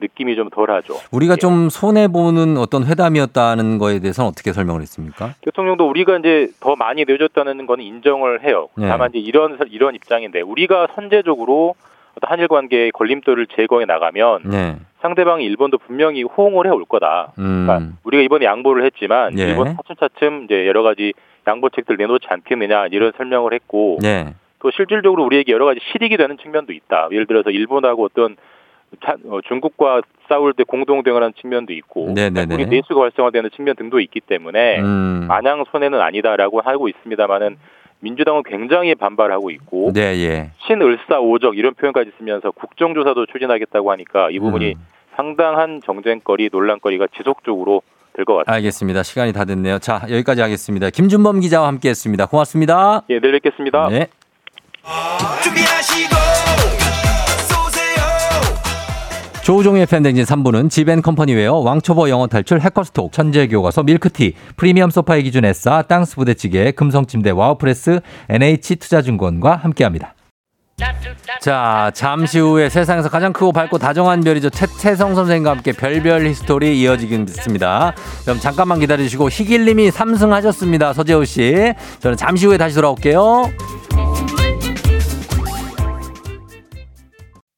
[0.01, 0.95] 느낌이 좀 덜하죠.
[1.11, 1.37] 우리가 예.
[1.37, 5.35] 좀 손해 보는 어떤 회담이었다는 거에 대해서는 어떻게 설명을 했습니까?
[5.43, 8.69] 대통령도 우리가 이제 더 많이 늦었다는 거는 인정을 해요.
[8.77, 8.89] 네.
[8.89, 11.75] 다만 이제 이런 이런 입장인데 우리가 선제적으로
[12.17, 14.77] 어떤 한일 관계의 걸림돌을 제거해 나가면 네.
[15.03, 17.33] 상대방이 일본도 분명히 호응을 해 올 거다.
[17.39, 17.67] 음.
[17.67, 19.45] 그러니까 우리가 이번에 양보를 했지만 예.
[19.45, 21.13] 일본 차츰차츰 이제 여러 가지
[21.47, 24.35] 양보책들 내놓지 않겠느냐 이런 설명을 했고 네.
[24.61, 27.09] 또 실질적으로 우리에게 여러 가지 실익이 되는 측면도 있다.
[27.13, 28.37] 예를 들어서 일본하고 어떤
[29.49, 32.55] 중국과 싸울 때 공동 대응하는 측면도 있고 네네네.
[32.55, 35.27] 우리 내수가 활성화되는 측면 등도 있기 때문에 음.
[35.29, 37.57] 마냥 손해는 아니다라고 하고 있습니다만은
[38.01, 40.51] 민주당은 굉장히 반발하고 있고 네, 예.
[40.67, 44.87] 신을사오적 이런 표현까지 쓰면서 국정조사도 추진하겠다고 하니까 이 부분이 음.
[45.17, 47.83] 상당한 정쟁거리 논란거리가 지속적으로
[48.15, 48.53] 될 것 같습니다.
[48.53, 49.03] 알겠습니다.
[49.03, 49.79] 시간이 다 됐네요.
[49.79, 50.91] 자, 여기까지 하겠습니다.
[50.91, 52.27] 김준범 기자와 함께 했습니다.
[52.27, 53.03] 고맙습니다.
[53.11, 53.89] 예, 내일 뵙겠습니다.
[53.89, 54.09] 네.
[59.49, 66.17] 조우종의 FM댕진 3부는 지벤컴퍼니웨어, 왕초보 영어 탈출, 해커스톡, 천재교과서, 밀크티, 프리미엄 소파의 기준 에싸, 땅스
[66.17, 70.15] 부대찌개, 금성침대, 와우프레스, NH투자증권과 함께합니다.
[71.41, 74.51] 자, 잠시 후에 세상에서 가장 크고 밝고 다정한 별이죠.
[74.51, 77.95] 최태성 선생님과 함께 별별 히스토리 이어지겠습니다.
[78.25, 80.93] 그럼 잠깐만 기다려주시고 희길님이 3승 하셨습니다.
[80.93, 81.73] 서재호 씨.
[82.01, 83.51] 저는 잠시 후에 다시 돌아올게요.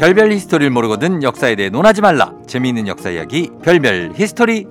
[0.00, 2.32] 별별 히스토리를 모르거든 역사에 대해 논하지 말라.
[2.46, 4.66] 재미있는 역사 이야기 별별 히스토리.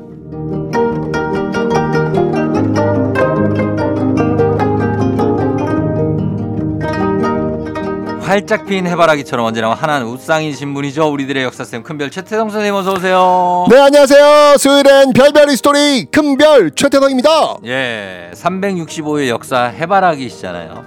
[8.22, 11.08] 활짝 핀 해바라기처럼 언제나 환한 웃상이신 분이죠.
[11.12, 13.68] 우리들의 역사쌤 큰별 최태성 선생님 어서 오세요.
[13.70, 20.86] 네 안녕하세요 수요일엔 별별 히스토리 큰별 최태성입니다 예, 365의 역사 해바라기시잖아요.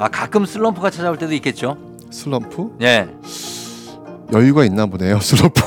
[0.00, 1.76] 아 가끔 슬럼프가 찾아올 때도 있겠죠.
[2.10, 3.08] 슬럼프 예.
[4.32, 5.62] 여유가 있나 보네요 슬럼프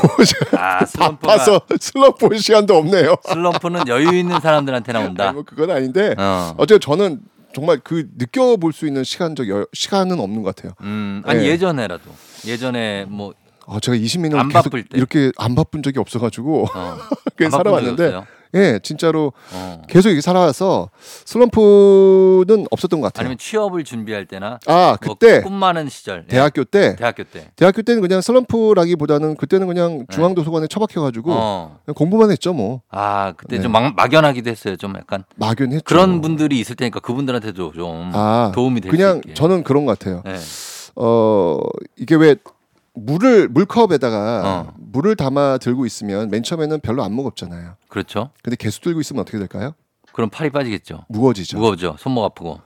[0.58, 5.26] 아 슬럼프가 바빠서 슬럼프 올 시간도 없네요 슬럼프는 여유 있는 사람들한테나 온다.
[5.26, 6.54] 아니, 뭐 그건 아닌데 어.
[6.58, 7.22] 어쨌든 저는
[7.54, 11.50] 정말 그 느껴볼 수 있는 시간적 여, 시간은 없는 것 같아요 음, 아니 예.
[11.50, 12.12] 예전에라도
[12.46, 13.34] 예전에 뭐
[13.66, 14.98] 아, 제가 20년 안 계속 바쁠 때.
[14.98, 16.98] 이렇게 안 바쁜 적이 없어가지고 어,
[17.36, 18.39] 그냥 적이 살아왔는데 없어요?
[18.56, 19.82] 예 진짜로 어.
[19.88, 20.90] 계속 이렇게 살아와서
[21.26, 26.28] 슬럼프는 없었던 것 같아요 아니면 취업을 준비할 때나 아뭐 그때 꿈 많은 시절 예.
[26.28, 31.38] 대학교 때 대학교 때 대학교 때는 그냥 슬럼프라기보다는 그때는 그냥 중앙 도서관에 처박혀가지고 네.
[31.40, 31.80] 어.
[31.96, 33.62] 공부만 했죠 뭐 아 그때 네.
[33.62, 35.84] 좀 막, 막연하기도 했어요 좀 약간 막연했죠.
[35.86, 40.22] 그런 분들이 있을 테니까 그분들한테도 좀 아, 도움이 될수 그냥 저는 그런 것 같아요.
[40.26, 40.38] 네.
[40.96, 41.60] 어
[41.98, 42.36] 이게 왜
[43.06, 44.74] 물을 물컵에다가 어.
[44.78, 47.76] 물을 담아 들고 있으면 맨 처음에는 별로 안 무겁잖아요.
[47.88, 49.74] 그렇죠 근데 계속 들고 있으면 어떻게 될까요?
[50.12, 51.58] 그럼 팔이 빠지겠죠 무거워지죠.
[51.58, 52.62] 무거워져 손목 아프고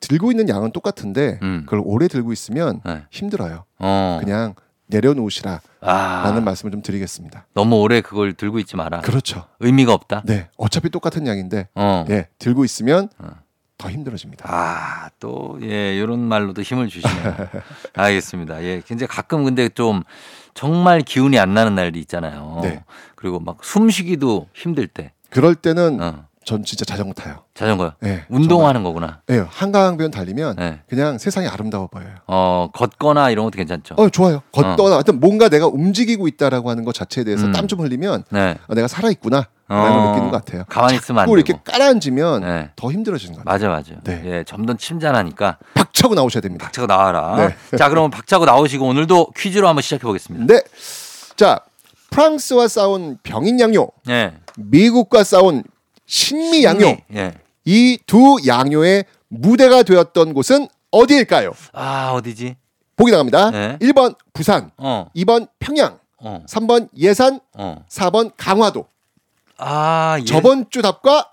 [0.00, 1.62] 들고 있는 양은 똑같은데 음.
[1.66, 3.04] 그걸 오래 들고 있으면 네.
[3.10, 3.64] 힘들어요.
[3.78, 4.18] 어.
[4.20, 4.54] 그냥
[4.86, 7.46] 내려놓으시라라는 아, 말씀을 좀 드리겠습니다.
[7.54, 9.44] 너무 오래 그걸 들고 있지 마라 그렇죠.
[9.60, 12.04] 의미가 없다 네, 어차피 똑같은 양인데 어.
[12.10, 13.28] 예, 들고 있으면 어.
[13.80, 14.44] 더 힘들어집니다.
[14.46, 17.34] 아, 또, 예, 요런 말로도 힘을 주시네요.
[17.96, 18.62] 알겠습니다.
[18.62, 20.02] 예, 굉장히 가끔 근데 좀
[20.52, 22.60] 정말 기운이 안 나는 날이 있잖아요.
[22.62, 22.84] 네.
[23.16, 27.44] 그리고 막 숨 쉬기도 힘들 때, 그럴 때는 어, 전 진짜 자전거 타요.
[27.54, 27.92] 자전거요.
[28.02, 29.20] 예, 운동하는 거구나.
[29.30, 30.80] 예, 한강변 달리면 예.
[30.88, 32.08] 그냥 세상이 아름다워 보여요.
[32.26, 33.94] 어, 걷거나 이런 것도 괜찮죠.
[33.96, 34.42] 어 좋아요.
[34.50, 37.52] 걷거나 하여튼 뭔가 내가 움직이고 있다라고 하는 것 자체에 대해서 음.
[37.52, 38.58] 땀좀 흘리면 네.
[38.66, 39.94] 어, 내가 살아 있구나 라는 어.
[39.94, 40.64] 걸 느끼는 것 같아요.
[40.68, 41.62] 가만히 있으면 안 자꾸 이렇게 되고.
[41.62, 42.70] 깔아앉으면 네.
[42.74, 43.70] 더 힘들어지는 것 같아요.
[43.70, 44.00] 맞아, 맞아.
[44.02, 44.22] 네.
[44.24, 46.64] 예, 점점 침잠하니까 박차고 나오셔야 됩니다.
[46.64, 47.36] 박차고 나와라.
[47.36, 47.76] 네.
[47.78, 50.52] 자, 그러면 박차고 나오시고 오늘도 퀴즈로 한번 시작해 보겠습니다.
[50.52, 50.62] 네.
[51.36, 51.60] 자
[52.10, 54.32] 프랑스와 싸운 병인 양요, 예.
[54.56, 55.62] 미국과 싸운
[56.10, 57.34] 신미 양요 예.
[57.64, 61.52] 이두 양요의 무대가 되었던 곳은 어디일까요?
[61.72, 62.56] 아, 어디지?
[62.96, 63.50] 보기 나갑니다.
[63.52, 63.78] 네.
[63.80, 67.84] 1번 부산, 어, 2번 평양, 어, 3번 예산, 어.
[67.88, 68.86] 4번 강화도.
[69.56, 70.24] 아, 예.
[70.24, 71.30] 저번 주 답과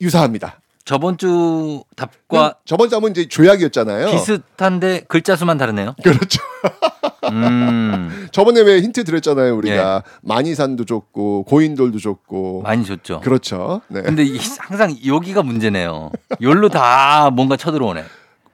[0.00, 0.60] 유사합니다.
[0.84, 4.10] 저번 주 답과 저번 주 하면 이제 조약이었잖아요.
[4.10, 5.94] 비슷한데 글자 수만 다르네요.
[6.02, 6.42] 그렇죠.
[7.32, 9.56] 음, 저번에 왜 힌트 드렸잖아요.
[9.56, 10.10] 우리가 예.
[10.22, 12.62] 만이산도 줬고 고인돌도 줬고.
[12.62, 13.20] 많이 줬죠.
[13.20, 13.80] 그렇죠.
[13.88, 14.02] 네.
[14.02, 16.10] 근데 이- 항상 여기가 문제네요.
[16.40, 18.04] 여기로 다 뭔가 쳐들어오네.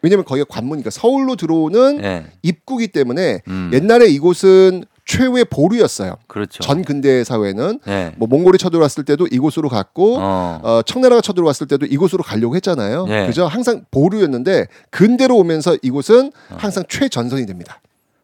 [0.03, 2.27] 왜냐면 거기가 관문이니까 서울로 들어오는 예.
[2.43, 3.71] 입구기 때문에 음.
[3.75, 6.15] 옛날에 이곳은 최후의 보루였어요.
[6.29, 6.63] 그렇죠.
[6.63, 8.13] 전 근대 사회는 예.
[8.17, 10.61] 뭐 몽골이 쳐들어왔을 때도 이곳으로 갔고 어.
[10.63, 13.07] 어, 청나라가 쳐들어왔을 때도 이곳으로 가려고 했잖아요.
[13.09, 13.27] 예.
[13.27, 13.47] 그죠?
[13.47, 16.57] 항상 보루였는데 근대로 오면서 이곳은 어.
[16.57, 17.81] 항상 최전선이 됩니다.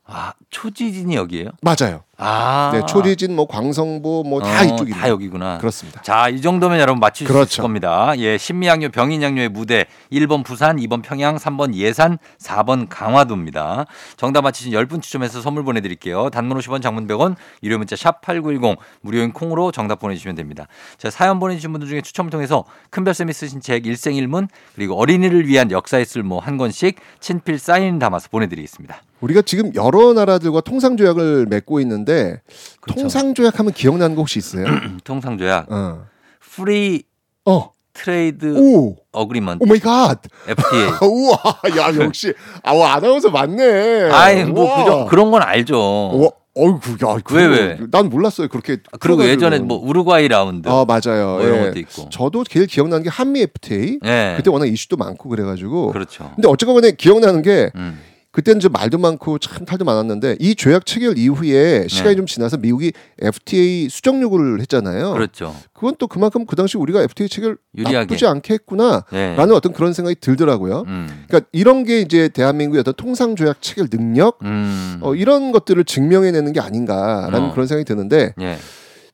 [0.07, 1.51] 아, 초지진이 여기예요?
[1.63, 2.05] 맞아요.
[2.19, 2.71] 아.
[2.73, 4.99] 네, 초지진, 뭐 광성보, 뭐다 어, 이쪽입니다.
[5.01, 5.59] 다 여기구나.
[5.59, 6.01] 그렇습니다.
[6.03, 7.45] 자, 이 정도면 여러분 수 그렇죠.
[7.45, 8.15] 있을 겁니다.
[8.17, 13.87] 예, 신미양요, 병인양요의 무대 1번 부산, 2번 평양, 3번 예산, 4번 강화도입니다.
[14.17, 16.31] 정답 맞히신 10분 추첨해서 선물 보내 드릴게요.
[16.31, 20.67] 단문 50원, 장문 100원, 유료 문자 샵 8910, 무료인 콩으로 정답 보내 주시면 됩니다.
[20.97, 25.71] 자, 사연 보내 주신 분들 중에 추첨을 통해서 큰별쌤이 쓰신 책 일생일문, 그리고 어린이를 위한
[25.71, 29.03] 역사의 쓸모 한 권씩 친필 사인 담아서 보내 드리겠습니다.
[29.21, 32.41] 우리가 지금 여러 나라들과 통상 조약을 맺고 있는 데
[32.81, 33.01] 그렇죠.
[33.03, 34.65] 통상 조약하면 기억나는 거 혹시 있어요?
[35.05, 36.07] 통상 조약, 어.
[36.41, 37.03] free
[37.45, 37.71] 어.
[37.93, 38.97] trade 오.
[39.13, 40.21] agreement, oh my god.
[40.47, 40.89] FTA.
[41.03, 41.39] 우와.
[41.79, 42.33] 야, 역시
[42.63, 44.11] 아, 와, 아나운서 맞네.
[44.11, 44.85] 아이 뭐 우와.
[44.85, 45.79] 그저, 그런 건 알죠.
[45.79, 46.29] 와,
[46.59, 47.79] 어이구, 야, 왜, 왜?
[47.91, 48.49] 난 몰랐어요.
[48.49, 48.79] 그렇게.
[48.93, 49.25] 아, 그리고.
[49.25, 51.37] 예전에 뭐 우루과이 라운드 아, 맞아요.
[51.39, 51.65] 뭐 이런 예.
[51.67, 52.09] 것도 있고.
[52.11, 53.99] 저도 제일 기억나는 게 한미 FTA.
[54.05, 54.35] 예.
[54.37, 55.93] 그때 워낙 이슈도 많고 그래가지고.
[55.93, 56.33] 그렇죠.
[56.35, 57.99] 근데 간에 기억나는 게 음.
[58.37, 62.93] 그때는 좀 말도 많고 참 탈도 많았는데 이 조약 체결 이후에 시간이 좀 지나서 미국이
[63.19, 65.09] FTA 수정 요구를 했잖아요.
[65.09, 65.15] 네.
[65.15, 65.57] 그렇죠.
[65.73, 67.97] 그건 또 그만큼 그 당시 우리가 FTA 체결 유리하게.
[68.01, 69.55] 나쁘지 않게 했구나라는 네.
[69.55, 70.85] 어떤 그런 생각이 들더라고요.
[70.87, 71.25] 음.
[71.27, 74.99] 그러니까 이런 게 이제 대한민국의 어떤 통상 조약 체결 능력 음.
[75.01, 77.53] 어, 이런 것들을 증명해내는 게 아닌가라는 어.
[77.53, 78.59] 그런 생각이 드는데 예.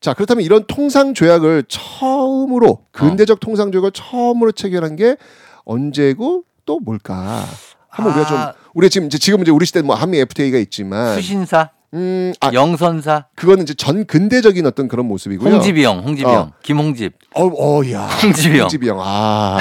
[0.01, 5.17] 자 그렇다면 이런 통상 조약을 처음으로 근대적 통상 조약을 처음으로 체결한 게
[5.65, 7.45] 언제고 또 뭘까?
[7.89, 8.55] 한번 우리가 좀 아.
[8.75, 13.27] 우리 지금 이제 지금 이제 우리 시대 뭐 한미 FTA가 있지만 수신사, 음, 아, 영선사,
[13.35, 15.53] 그거는 이제 전 근대적인 어떤 그런 모습이고요.
[15.55, 16.53] 홍지비형, 홍지비형, 어.
[16.63, 18.07] 김홍집, 어, 어, 야.
[18.23, 18.63] 홍지비형.
[18.63, 18.99] 홍지비형.
[18.99, 19.59] 아,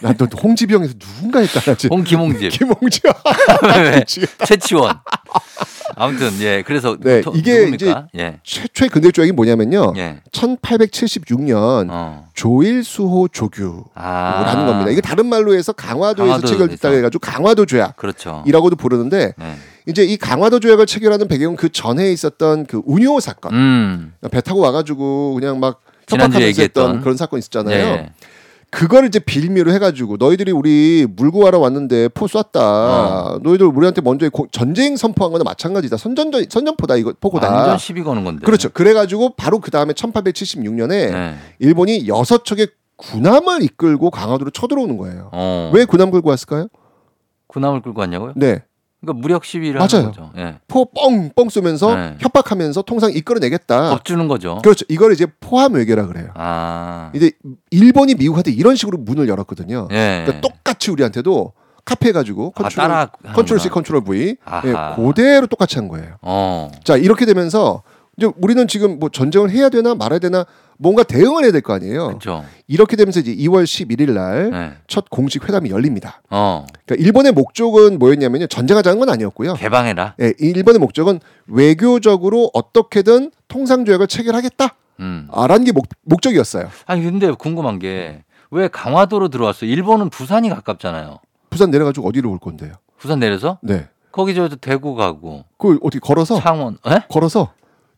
[0.00, 1.60] 난또 홍지비형에서 누군가 했다.
[1.60, 1.96] 나 지금.
[1.96, 3.00] 홍김홍집, 김홍지.
[3.64, 3.98] 왜?
[3.98, 4.44] 미치겠다.
[4.46, 4.94] 최치원.
[5.96, 8.08] 아무튼 예 그래서 네, 도- 이게 누굽니까?
[8.16, 8.38] 예.
[8.44, 9.92] 최초의 근대 조약이 뭐냐면요.
[9.96, 10.20] 예.
[10.32, 12.28] 1876년 어.
[12.34, 14.66] 조일수호 조규라는 아.
[14.66, 14.90] 겁니다.
[14.90, 16.46] 이게 다른 말로 해서 강화도에서 강화도에서.
[16.46, 18.42] 체결됐다 해가지고 강화도 조약이라고도 그렇죠.
[18.76, 19.56] 부르는데 네.
[19.86, 23.54] 이제 이 강화도 조약을 체결하는 배경은 그 전에 있었던 그 운요 사건.
[23.54, 24.14] 음.
[24.30, 26.62] 배 타고 와가지고 그냥 막 협박하면서.
[26.62, 27.76] 했던 그런 사건 있었잖아요.
[27.86, 28.10] 예.
[28.70, 32.48] 그걸 이제 빌미로 해가지고 너희들이 우리 물고 하러 왔는데 포 쐈다.
[32.54, 33.38] 어.
[33.42, 35.98] 너희들 우리한테 먼저 고- 전쟁 선포한 거나 마찬가지다.
[35.98, 37.50] 선전전 선전포다 이거 포고다.
[37.52, 38.44] 완전 시비 거는 건데.
[38.46, 38.70] 그렇죠.
[38.70, 41.34] 그래가지고 바로 그 다음에 1876년에 네.
[41.58, 45.28] 일본이 여섯 척의 군함을 이끌고 강화도로 쳐들어오는 거예요.
[45.32, 45.70] 어.
[45.74, 46.68] 왜 군함 끌고 왔을까요?
[47.48, 48.32] 군함을 끌고 왔냐고요?
[48.36, 48.62] 네.
[49.02, 49.88] 그러니까 무력 시비를 맞아요.
[49.92, 50.30] 하는 거죠.
[50.38, 50.58] 예.
[50.68, 52.16] 포 뻥뻥 쏘면서 네.
[52.20, 53.90] 협박하면서 통상 이끌어내겠다.
[53.90, 54.60] 겁주는 거죠.
[54.62, 54.84] 그렇죠.
[54.88, 56.28] 이걸 이제 포함 외교라 그래요.
[56.34, 57.10] 아.
[57.14, 57.32] 이제
[57.70, 59.88] 일본이 미국한테 이런 식으로 문을 열었거든요.
[59.90, 60.22] 예.
[60.24, 61.52] 그러니까 똑같이 우리한테도
[61.84, 63.68] 카피해 가지고 아, 컨트롤, 따라 control C.
[63.68, 64.36] control V.
[64.64, 66.14] 예, 그대로 똑같이 한 거예요.
[66.22, 66.70] 어.
[66.84, 67.82] 자 이렇게 되면서
[68.18, 70.44] 이제 우리는 지금 뭐 전쟁을 해야 되나 말아야 되나
[70.78, 72.08] 뭔가 대응을 해야 될 거 아니에요.
[72.08, 72.44] 그렇죠.
[72.66, 74.72] 이렇게 되면서 이제 2월 11일 날 네.
[74.86, 76.20] 첫 공식 회담이 열립니다.
[76.28, 76.66] 어.
[76.84, 78.48] 그러니까 일본의 목적은 뭐였냐면요.
[78.48, 79.54] 전쟁하자는 건 아니었고요.
[79.54, 80.14] 개방해라.
[80.20, 84.74] 예, 이 일본의 목적은 외교적으로 어떻게든 통상 조약을 체결하겠다.
[85.00, 85.28] 음.
[85.32, 86.68] 아라는 게 목, 목적이었어요.
[86.86, 88.22] 아니 근데 궁금한 게
[88.54, 89.64] 왜 강화도로 들어왔어?
[89.64, 91.20] 일본은 부산이 가깝잖아요.
[91.48, 92.72] 부산 내려가지고 어디로 올 건데요?
[92.98, 93.88] 부산 내려서 네.
[94.12, 96.38] 거기 저 대구 가고 그 어떻게 걸어서?
[96.38, 96.76] 창원.
[96.86, 96.98] 에?
[97.08, 97.54] 걸어서?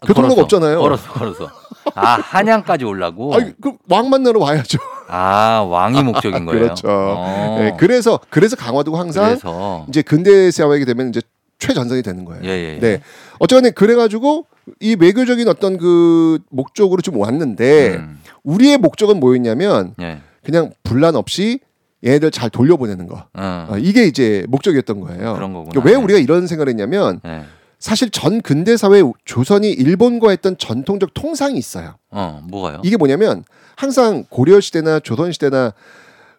[0.06, 0.80] 교통로가 걸어서, 없잖아요.
[0.80, 1.50] 걸어서 걸어서.
[1.94, 3.34] 아 한양까지 올라고.
[3.34, 4.78] 아니, 그왕 만나러 와야죠.
[5.08, 6.62] 아 왕이 목적인 거예요.
[6.62, 6.88] 그렇죠.
[6.88, 7.56] 어.
[7.58, 11.20] 네, 그래서 그래서 강화도가 항상 그래서 이제 근대 세화하게 되면 이제
[11.58, 12.42] 최전선이 되는 거예요.
[12.44, 12.78] 예, 예, 예.
[12.80, 13.00] 네.
[13.38, 14.46] 어쨌든 그래가지고
[14.80, 18.20] 이 외교적인 어떤 그 목적으로 좀 왔는데 음.
[18.42, 20.20] 우리의 목적은 뭐였냐면 예.
[20.42, 21.60] 그냥 분란 없이
[22.04, 23.26] 얘네들 잘 돌려보내는 거.
[23.34, 23.66] 어.
[23.70, 25.34] 어, 이게 이제 목적이었던 거예요.
[25.34, 25.70] 그런 거구나.
[25.70, 27.44] 그러니까 왜 우리가 이런 생각을 했냐면 예.
[27.84, 31.96] 사실 전 근대 사회 조선이 일본과 했던 전통적 통상이 있어요.
[32.10, 32.80] 어 뭐가요?
[32.82, 33.44] 이게 뭐냐면
[33.76, 35.74] 항상 고려 시대나 조선 시대나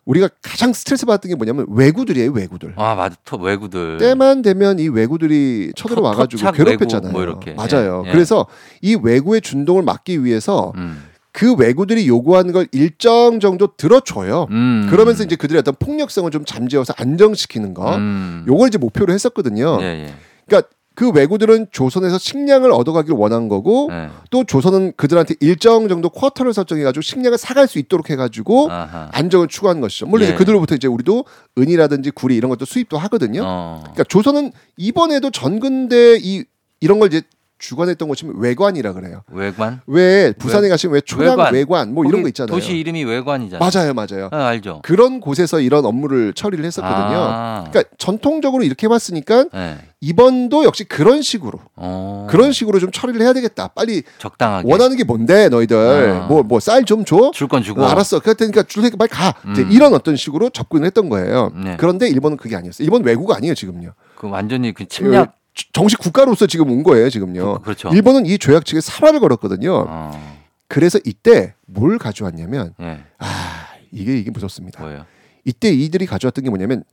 [0.05, 2.73] 우리가 가장 스트레스 받았던 게 뭐냐면 외구들이에요, 외구들.
[2.77, 3.15] 아 맞아.
[3.23, 3.97] 터 외구들.
[3.99, 7.11] 때만 되면 이 외구들이 쳐들어와 가지고 괴롭혔잖아요.
[7.11, 7.53] 뭐 이렇게.
[7.53, 8.01] 맞아요.
[8.05, 8.11] 예, 예.
[8.11, 8.47] 그래서
[8.81, 11.03] 이 외구의 준동을 막기 위해서 음.
[11.31, 14.47] 그 외구들이 요구하는 걸 일정 정도 들어줘요.
[14.49, 14.87] 음.
[14.89, 17.97] 그러면서 이제 그들의 어떤 폭력성을 좀 잠재워서 안정시키는 거.
[17.97, 18.45] 음.
[18.47, 19.77] 요걸 이제 목표로 했었거든요.
[19.81, 20.13] 예, 예.
[20.47, 24.09] 그러니까 그 외구들은 조선에서 식량을 얻어가기를 원한 거고 예.
[24.31, 29.09] 또 조선은 그들한테 일정 정도 쿼터를 설정해가지고 식량을 사갈 수 있도록 해가지고 아하.
[29.11, 30.07] 안정을 추구하는 것이죠.
[30.07, 30.29] 물론 예.
[30.29, 31.25] 이제 그들로부터 이제 우리도
[31.57, 33.41] 은이라든지 구리 이런 것도 수입도 하거든요.
[33.45, 33.79] 어.
[33.81, 36.45] 그러니까 조선은 이번에도 전근대 이
[36.79, 37.21] 이런 걸 이제
[37.57, 39.23] 주관했던 곳이 외관이라 그래요.
[39.31, 39.81] 외관.
[39.87, 41.53] 왜 부산에 가시면 왜 초량 외관.
[41.53, 42.53] 외관, 뭐 이런 거 있잖아요.
[42.53, 43.59] 도시 이름이 외관이잖아요.
[43.73, 44.29] 맞아요, 맞아요.
[44.31, 44.81] 아, 알죠.
[44.83, 47.17] 그런 곳에서 이런 업무를 처리를 했었거든요.
[47.17, 47.65] 아.
[47.69, 49.77] 그러니까 전통적으로 이렇게 해왔으니까 예.
[50.01, 52.27] 이번도 역시 그런 식으로 어.
[52.29, 53.69] 그런 식으로 좀 처리를 해야 되겠다.
[53.69, 56.27] 빨리 적당하게 원하는 게 뭔데 너희들 아.
[56.27, 57.31] 뭐뭐 쌀 좀 줘.
[57.33, 57.81] 줄 건 주고.
[57.81, 58.19] 어, 알았어.
[58.19, 59.33] 그럴 테니까 줄 테니까 빨리 가.
[59.45, 59.69] 음.
[59.71, 61.51] 이런 어떤 식으로 접근을 했던 거예요.
[61.55, 61.77] 네.
[61.79, 62.83] 그런데 일본은 그게 아니었어요.
[62.85, 63.93] 일본 외국가 아니에요 지금요.
[64.15, 65.35] 그 완전히 그 침략.
[65.55, 67.53] 그 정식 국가로서 지금 온 거예요 지금요.
[67.55, 67.89] 그- 그렇죠.
[67.89, 69.85] 일본은 이 조약 측에 살화를 걸었거든요.
[69.87, 70.35] 어.
[70.67, 73.03] 그래서 이때 뭘 가져왔냐면 예.
[73.19, 74.81] 아 이게 이게 무섭습니다.
[74.81, 75.05] 뭐예요?
[75.45, 76.83] 이때 이들이 가져왔던 게 뭐냐면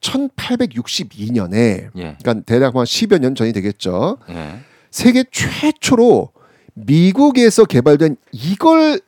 [0.00, 1.54] 1862년에
[1.96, 2.16] 예.
[2.22, 4.18] 그러니까 대략 한 10여 년 전이 되겠죠.
[4.30, 4.60] 예.
[4.90, 6.30] 세계 최초로
[6.74, 9.00] 미국에서 개발된 이걸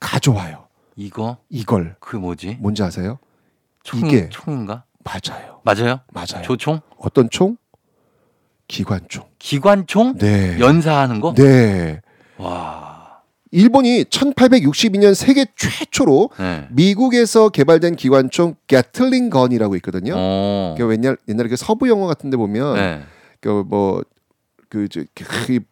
[0.00, 0.66] 가져와요.
[0.96, 2.58] 이거 이걸 그 뭐지?
[2.60, 3.18] 뭔지 아세요?
[3.82, 4.84] 총, 이게 총인가?
[5.04, 5.60] 맞아요.
[5.64, 6.00] 맞아요?
[6.12, 6.42] 맞아요.
[6.42, 6.80] 조총?
[6.98, 7.56] 어떤 총?
[8.74, 9.24] 기관총.
[9.38, 10.18] 기관총?
[10.18, 10.58] 네.
[10.58, 11.32] 연사하는 거?
[11.34, 12.00] 네.
[12.38, 13.20] 와.
[13.52, 16.66] 일본이 1862년 세계 최초로 네.
[16.72, 20.14] 미국에서 개발된 기관총 게틀링 건이라고 있거든요.
[20.16, 20.74] 어.
[20.76, 23.02] 그 옛날 옛날에 그 서부 영화 같은 데 보면 네.
[23.40, 24.88] 그뭐그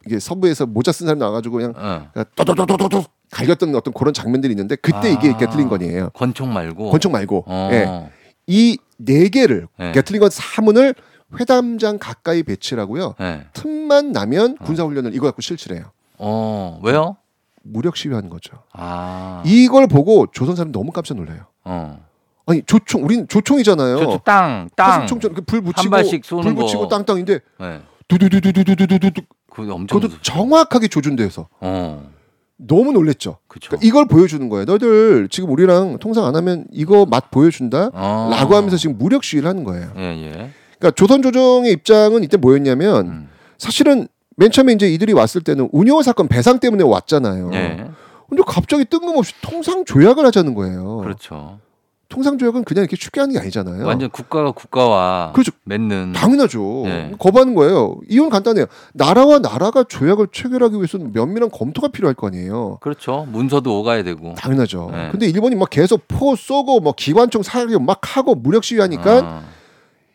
[0.07, 2.09] 이게 서부에서 모자 쓴 사람 나와가지고 그냥 어.
[2.36, 5.36] 또또또또또 갈겼던 어떤 그런 장면들이 있는데 그때 이게 아.
[5.36, 6.11] 게틀링 건이에요.
[6.11, 6.90] 권총 말고.
[6.90, 7.68] 권총 말고 어.
[7.72, 8.11] 예.
[8.46, 9.92] 이 네 개를 네.
[9.92, 10.94] 게틀링 건 사문을
[11.39, 13.14] 회담장 가까이 배치하고요.
[13.18, 13.47] 네.
[13.53, 15.87] 틈만 나면 군사 훈련을 이거 갖고 실시를 해요.
[16.18, 16.80] 어.
[16.83, 17.16] 왜요?
[17.64, 18.57] 무력 시위하는 거죠.
[18.72, 19.43] 아.
[19.47, 21.47] 이걸 보고 조선 사람 너무 깜짝 놀라요.
[21.64, 22.05] 어.
[22.47, 23.99] 아니 조총, 우린 조총이잖아요.
[23.99, 25.07] 저 땅, 땅.
[25.07, 26.89] 총처럼 불 붙이고 한 발씩 쏘는 불 붙이고 거.
[26.89, 27.80] 땅땅인데 네.
[28.09, 30.20] 두두두두두두두두 그것도.
[30.22, 32.11] 정확하게 조준돼서 어.
[32.57, 33.39] 너무 놀랬죠.
[33.49, 34.64] 그러니까 이걸 보여주는 거예요.
[34.64, 37.91] 너희들 지금 우리랑 통상 안 하면 이거 맛 보여준다.
[37.93, 38.28] 어.
[38.33, 39.93] 라고 하면서 지금 무력 시위를 하는 거예요.
[39.97, 40.51] 예, 예.
[40.83, 43.28] 그러니까 조선 조정의 입장은 이때 뭐였냐면 음.
[43.57, 47.51] 사실은 맨 처음에 이제 이들이 왔을 때는 운요 사건 배상 때문에 왔잖아요.
[47.55, 47.87] 예.
[48.28, 50.99] 근데 갑자기 뜬금없이 통상 조약을 하자는 거예요.
[50.99, 51.61] 그렇죠.
[52.09, 53.87] 통상 조약은 그냥 이렇게 쉽게 하는 게 아니잖아요.
[53.87, 55.53] 완전 국가가 국가와 그렇죠.
[55.64, 56.83] 맺는 당연하죠.
[56.85, 57.12] 네.
[57.18, 57.99] 거부하는 거예요.
[58.09, 58.66] 이건 간단해요.
[58.93, 62.78] 나라와 나라가 조약을 체결하기 위해서는 면밀한 검토가 필요할 거 아니에요.
[62.80, 63.26] 그렇죠.
[63.30, 64.35] 문서도 오가야 되고.
[64.35, 64.91] 당연하죠.
[64.93, 65.09] 네.
[65.11, 69.43] 근데 일본이 막 계속 포 쏘고 뭐 기관총 사격 막 하고 무력 시위하니까 아,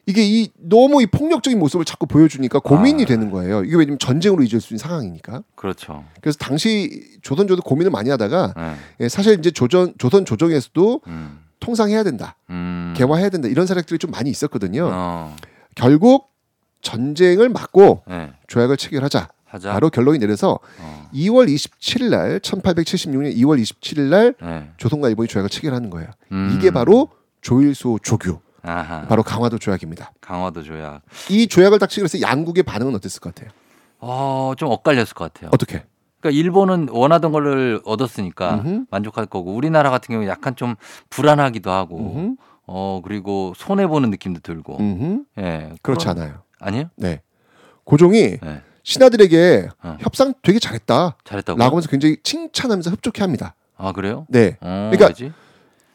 [0.07, 3.05] 이게 이 너무 이 폭력적인 모습을 자꾸 보여주니까 고민이 아.
[3.05, 3.63] 되는 거예요.
[3.65, 5.43] 이게 왜냐면 전쟁으로 이어질 수 있는 상황이니까.
[5.55, 6.05] 그렇죠.
[6.21, 8.75] 그래서 당시 조선조도 고민을 많이 하다가 네.
[9.01, 11.39] 예, 사실 이제 조전 조선 조정에서도 음.
[11.59, 12.93] 통상해야 된다, 음.
[12.95, 14.89] 개화해야 된다 이런 사례들이 좀 많이 있었거든요.
[14.91, 15.35] 어.
[15.75, 16.29] 결국
[16.81, 18.31] 전쟁을 막고 네.
[18.47, 19.27] 조약을 체결하자.
[19.49, 19.71] 하자.
[19.71, 21.09] 바로 결론이 내려서 어.
[21.13, 24.69] 2월 27일 날 1876년 2월 27일 날 네.
[24.77, 26.09] 조선과 일본이 조약을 체결하는 거예요.
[26.31, 26.53] 음.
[26.55, 27.09] 이게 바로
[27.41, 29.05] 조일소 조규, 아하.
[29.07, 30.11] 바로 강화도 조약입니다.
[30.21, 31.01] 강화도 조약.
[31.29, 33.51] 이 조약을 딱 체결해서 양국의 반응은 어땠을 것 같아요?
[33.99, 35.49] 어, 좀 엇갈렸을 것 같아요.
[35.53, 35.83] 어떻게?
[36.19, 38.85] 그러니까 일본은 원하던 거를 얻었으니까 음흠.
[38.89, 40.75] 만족할 거고 우리나라 같은 경우 약간 좀
[41.09, 42.35] 불안하기도 하고 음흠.
[42.65, 45.23] 어 그리고 손해 보는 느낌도 들고 음흠.
[45.39, 46.41] 예 그렇지 그런- 않아요.
[46.59, 47.21] 아니요 네.
[47.85, 48.61] 고종이 네.
[48.83, 49.97] 신하들에게 어.
[50.01, 51.17] 협상 되게 잘했다.
[51.23, 53.55] 잘했다고 라고 하면서 굉장히 칭찬하면서 흡족해 합니다.
[53.77, 54.57] 아 그래요 네.
[54.59, 55.31] 어, 그러니까 왜지?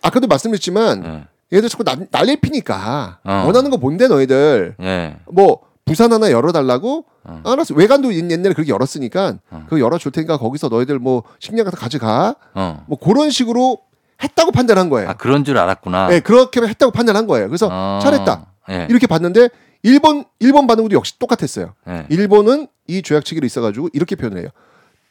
[0.03, 1.25] 아까도 말씀드렸지만 네.
[1.53, 3.45] 얘들 자꾸 난, 난리 피니까 어.
[3.47, 7.43] 원하는 거 뭔데 너희들 예 뭐 부산 하나 열어달라고 어.
[7.45, 9.65] 알았어 외관도 옛- 옛날에 그렇게 열었으니까 어.
[9.69, 12.85] 그거 열어줄 테니까 거기서 너희들 뭐 식량 같은 거 가져가 어.
[12.87, 13.79] 뭐 그런 식으로
[14.23, 15.09] 했다고 판단한 거예요.
[15.11, 17.49] 아 그런 줄 알았구나 네, 그렇게 했다고 판단한 거예요.
[17.49, 17.99] 그래서 어.
[18.01, 18.87] 잘했다 예.
[18.89, 19.49] 이렇게 봤는데
[19.83, 21.75] 일본 일본 반응도 역시 똑같았어요.
[21.89, 22.07] 예.
[22.09, 24.49] 일본은 이 조약 체결이 있어가지고 이렇게 표현해요.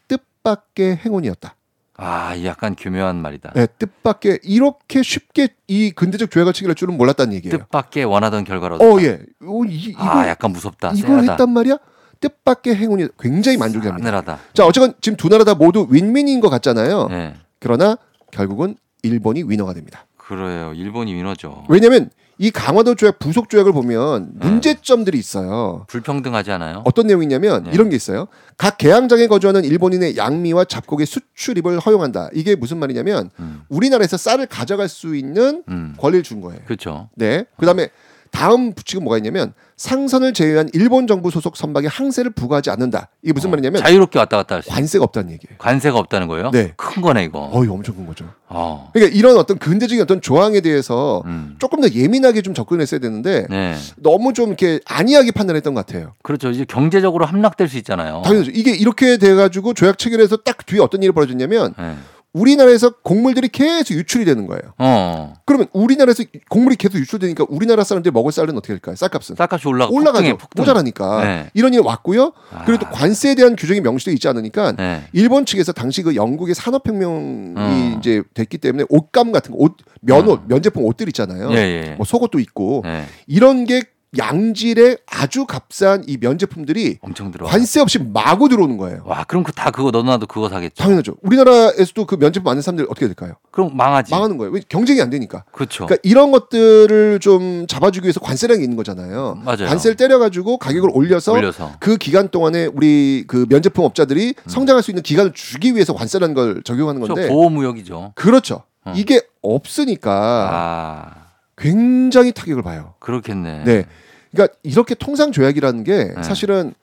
[0.07, 1.55] 뜻밖의 행운이었다.
[2.03, 7.57] 아 약간 교묘한 말이다 네, 뜻밖의 이렇게 쉽게 이 근대적 조약을 체결할 줄은 몰랐다는 얘기예요.
[7.59, 9.19] 뜻밖의 원하던 결과로 어, 예.
[9.45, 11.31] 어, 이, 이거 아 약간 무섭다 이걸 쎄하다.
[11.33, 11.77] 했단 말이야?
[12.19, 14.03] 뜻밖의 행운이 굉장히 만족합니다.
[14.03, 17.07] 싸늘하다 자, 어쨌건 지금 두 나라 다 모두 윈윈인 것 같잖아요.
[17.11, 17.97] 예 그러나
[18.31, 20.05] 결국은 일본이 위너가 됩니다.
[20.17, 22.09] 그래요 일본이 위너죠 왜냐하면
[22.41, 24.49] 이 강화도 조약 부속 조약을 보면 네.
[24.49, 25.85] 문제점들이 있어요.
[25.87, 27.71] 불평등하지 않아요 어떤 내용이냐면 네.
[27.71, 28.27] 이런 게 있어요.
[28.57, 32.31] 각 개항장에 거주하는 일본인의 양미와 잡곡의 수출입을 허용한다.
[32.33, 33.61] 이게 무슨 말이냐면 음.
[33.69, 35.93] 우리나라에서 쌀을 가져갈 수 있는 음.
[35.99, 36.61] 권리를 준 거예요.
[36.65, 37.45] 그렇죠 네.
[37.57, 37.89] 그다음에
[38.31, 43.09] 다음 부칙은 뭐가 있냐면 상선을 제외한 일본 정부 소속 선박에 항세를 부과하지 않는다.
[43.21, 44.69] 이게 무슨 말이냐면 어, 자유롭게 왔다 갔다 할 수.
[44.69, 45.57] 관세가 없다는 얘기예요.
[45.57, 46.51] 관세가 없다는 거예요?
[46.51, 46.73] 네.
[46.77, 47.49] 큰 거네 이거.
[47.51, 48.25] 어 이 엄청 큰 거죠.
[48.47, 48.89] 어.
[48.93, 51.55] 그러니까 이런 어떤 근대적인 어떤 조항에 대해서 음.
[51.59, 53.75] 조금 더 예민하게 좀 접근했어야 되는데 네.
[53.97, 56.13] 너무 좀 이렇게 안이하게 판단했던 것 같아요.
[56.23, 56.49] 그렇죠.
[56.51, 58.21] 이제 경제적으로 함락될 수 있잖아요.
[58.23, 58.51] 당연하죠.
[58.53, 61.95] 이게 이렇게 돼 가지고 조약 체결해서 딱 뒤에 어떤 일이 벌어졌냐면 네.
[62.33, 64.73] 우리나라에서 곡물들이 계속 유출이 되는 거예요.
[64.77, 65.33] 어.
[65.45, 68.95] 그러면 우리나라에서 곡물이 계속 유출되니까 우리나라 사람들이 먹을 쌀은 어떻게 될까요?
[68.95, 70.21] 쌀값은 쌀값이 올라가 올라가죠.
[70.21, 70.61] 폭등해, 폭등.
[70.61, 71.49] 모자라니까 네.
[71.53, 72.31] 이런 일이 왔고요.
[72.53, 72.63] 아.
[72.65, 75.03] 그리고 또 관세에 대한 규정이 명시되어 있지 않으니까 네.
[75.11, 77.97] 일본 측에서 당시 그 영국의 산업혁명이 어.
[77.99, 80.43] 이제 됐기 때문에 옷감 같은 거, 옷 면옷, 어.
[80.47, 81.51] 면제품 옷들 있잖아요.
[81.51, 81.95] 예, 예.
[81.95, 83.05] 뭐 속옷도 있고 네.
[83.27, 83.81] 이런 게
[84.17, 87.45] 양질의 아주 값싼 이 면제품들이 엄청 들어.
[87.47, 89.03] 관세 없이 마구 들어오는 거예요.
[89.05, 90.75] 와, 그럼 그 다 그거 너나도 그거 사겠죠.
[90.83, 91.15] 당연하죠.
[91.21, 93.33] 우리나라에서도 그 면제품 많은 사람들 어떻게 될까요?
[93.51, 94.11] 그럼 망하지.
[94.11, 94.51] 망하는 거예요.
[94.51, 95.43] 왜 경쟁이 안 되니까.
[95.51, 95.85] 그렇죠.
[95.85, 99.39] 그러니까 이런 것들을 좀 잡아주기 위해서 게 있는 거잖아요.
[99.45, 99.67] 맞아요.
[99.67, 101.73] 관세를 때려가지고 가격을 올려서, 올려서.
[101.79, 106.63] 그 기간 동안에 우리 그 면제품 업자들이 성장할 수 있는 기간을 주기 위해서 관세라는 걸
[106.63, 107.15] 적용하는 그렇죠.
[107.15, 108.13] 건데 보호무역이죠.
[108.15, 108.63] 그렇죠.
[108.83, 108.93] 어.
[108.95, 111.20] 이게 없으니까 아,
[111.61, 112.95] 굉장히 타격을 봐요.
[112.99, 113.63] 그렇겠네.
[113.63, 113.85] 네.
[114.31, 116.23] 그러니까 이렇게 통상 조약이라는 게 네.
[116.23, 116.73] 사실은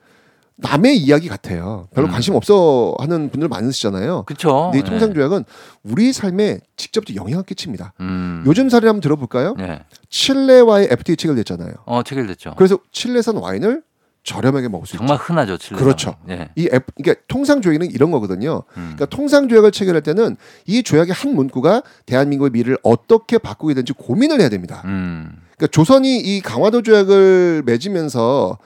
[0.60, 1.88] 남의 이야기 같아요.
[1.94, 2.12] 별로 음.
[2.12, 4.24] 관심 없어 하는 분들 많으시잖아요.
[4.24, 4.70] 그렇죠.
[4.72, 5.44] 근데 이 통상 조약은
[5.84, 7.92] 우리 삶에 직접 영향을 끼칩니다.
[8.00, 8.42] 음.
[8.44, 9.54] 요즘 사례 한번 들어볼까요?
[9.56, 9.84] 네.
[10.10, 11.74] 칠레와의 FTA 체결됐잖아요.
[11.86, 12.54] 어, 체결됐죠.
[12.56, 13.82] 그래서 칠레산 와인을
[14.28, 14.98] 저렴하게 먹을 수 있죠.
[14.98, 15.78] 정말 흔하죠, 칠레.
[15.78, 16.16] 그렇죠.
[16.28, 16.50] 예.
[16.54, 18.62] 이 F, 그러니까 통상 조약은 이런 거거든요.
[18.76, 18.94] 음.
[18.96, 24.40] 그러니까 통상 조약을 체결할 때는 이 조약의 한 문구가 대한민국의 미래를 어떻게 바꾸게 되는지 고민을
[24.40, 24.82] 해야 됩니다.
[24.84, 25.32] 음.
[25.56, 28.58] 그러니까 조선이 이 강화도 조약을 맺으면서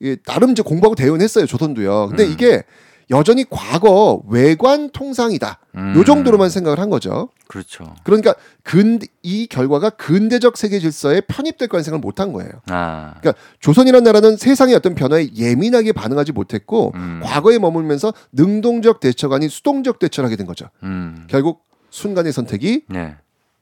[0.00, 1.46] 이 나름 이제 공부하고 대응했어요.
[1.46, 2.08] 조선도요.
[2.08, 2.30] 근데 음.
[2.30, 2.62] 이게
[3.10, 5.58] 여전히 과거 외관 통상이다.
[5.76, 5.94] 음.
[5.96, 7.28] 요 정도로만 생각을 한 거죠.
[7.48, 7.94] 그렇죠.
[8.04, 12.50] 그러니까 근 이 결과가 근대적 세계 질서에 편입될 거라는 생각을 못 한 거예요.
[12.68, 13.14] 아.
[13.20, 17.20] 그러니까 조선이라는 나라는 세상의 어떤 변화에 예민하게 반응하지 못했고 음.
[17.22, 20.68] 과거에 머물면서 능동적 대처가 아닌 수동적 대처를 하게 된 거죠.
[20.82, 21.24] 음.
[21.28, 23.16] 결국 순간의 선택이 네.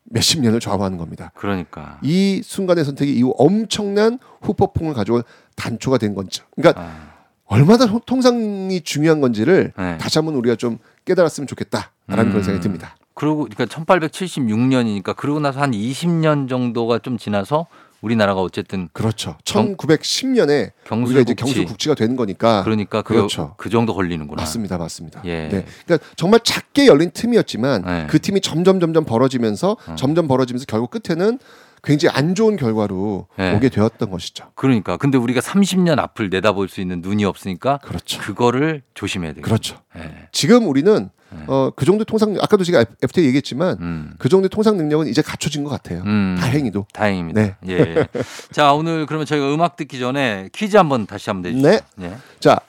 [0.05, 1.33] 몇십 년을 좌우하는 겁니다.
[1.35, 1.99] 그러니까.
[2.03, 5.23] 이 순간의 선택이 이후 엄청난 후폭풍을 가져온
[5.57, 6.45] 단초가 된 거죠.
[6.57, 7.08] 그러니까 아.
[7.49, 9.99] 얼마나 통- 통상이 중요한 건지를 네.
[9.99, 11.91] 다시 한번 우리가 좀 깨달았으면 좋겠다라는
[12.27, 12.29] 음.
[12.31, 12.97] 그런 생각이 듭니다.
[13.15, 17.67] 그리고 그러니까 1876년이니까 그러고 나서 한 20년 정도가 좀 지나서
[18.01, 19.37] 우리나라가 어쨌든 그렇죠.
[19.45, 21.43] 경- 1910년에 경술 우리가 이제 국치.
[21.55, 23.55] 경술 국치가 된 거니까 그러니까 그, 그렇죠.
[23.57, 24.41] 그 정도 걸리는구나.
[24.43, 25.21] 맞습니다, 맞습니다.
[25.25, 25.49] 예.
[25.49, 28.07] 네, 그러니까 정말 작게 열린 틈이었지만 네.
[28.09, 31.41] 그 팀이 점점 점점 벌어지면서 점점 벌어지면서 결국 끝에는
[31.89, 33.55] 굉장히 안 좋은 결과로 네.
[33.57, 34.51] 오게 되었던 것이죠.
[34.55, 38.21] 그러니까 근데 우리가 30년 앞을 내다볼 수 있는 눈이 없으니까 그렇죠.
[38.21, 39.43] 그거를 조심해야 돼요.
[39.43, 39.79] 그렇죠.
[39.97, 40.29] 예.
[40.31, 41.09] 지금 우리는
[41.47, 44.13] 어, 그 정도 통상 아까도 제가 FTA 얘기했지만 음.
[44.19, 46.03] 그 정도의 통상 능력은 이제 갖춰진 것 같아요.
[46.05, 46.37] 음.
[46.39, 46.87] 다행히도.
[46.93, 47.41] 다행입니다.
[47.41, 47.57] 네.
[47.69, 48.07] 예.
[48.53, 51.85] 자, 오늘 그러면 저희가 음악 듣기 전에 퀴즈 한번 다시 한번 내주시죠.
[51.97, 52.07] 네.
[52.07, 52.17] 예.
[52.39, 52.61] 자,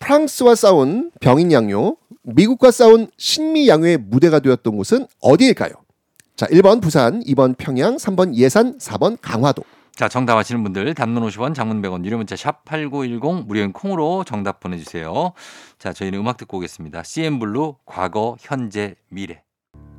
[0.00, 5.72] 프랑스와 싸운 병인 양요, 미국과 싸운 신미 양요의 무대가 되었던 곳은 어디일까요?
[6.36, 9.64] 자, 1번 부산, 2번 평양, 3번 예산, 4번 강화도.
[9.94, 14.60] 자, 정답 아시는 분들 단문 50원, 장문 100원, 유료 문자 샵 8910 무료인 콩으로 정답
[14.60, 15.32] 보내 주세요.
[15.78, 17.04] 자, 저희는 음악 듣고 오겠습니다.
[17.04, 19.42] CN블루 과거, 현재, 미래.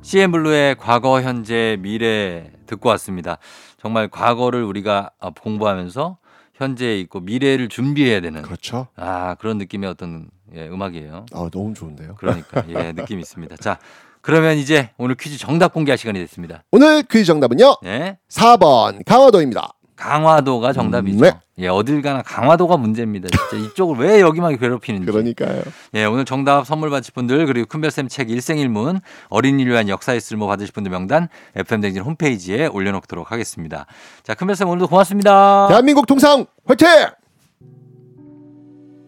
[0.02, 3.38] CN블루의 과거, 현재, 미래 듣고 왔습니다.
[3.76, 6.18] 정말 과거를 우리가 아, 공부하면서
[6.54, 8.86] 현재에 있고 미래를 준비해야 되는 그렇죠.
[8.94, 11.26] 아, 그런 느낌의 어떤 예, 음악이에요.
[11.32, 12.14] 아, 너무 좋은데요.
[12.16, 13.56] 그러니까 예, 느낌 있습니다.
[13.56, 13.78] 자,
[14.22, 16.62] 그러면 이제 오늘 퀴즈 정답 공개할 시간이 됐습니다.
[16.70, 17.76] 오늘 퀴즈 정답은요.
[17.84, 18.18] 예.
[18.28, 19.74] 4번 강화도입니다.
[19.98, 21.20] 강화도가 정답이죠.
[21.20, 21.32] 네.
[21.58, 23.28] 예, 어딜 가나 강화도가 문제입니다.
[23.28, 25.10] 진짜 이쪽을 왜 여기만 괴롭히는지.
[25.10, 25.62] 그러니까요.
[25.94, 30.72] 예, 오늘 정답 선물 받으실 분들 그리고 큰별쌤 책 일생일문 어린이를 위한 역사의 쓸모 받으실
[30.72, 33.86] 분들 명단 FM댕진 홈페이지에 올려놓도록 하겠습니다.
[34.22, 35.66] 자, 큰별쌤 오늘도 고맙습니다.
[35.68, 36.86] 대한민국 통상 화이팅!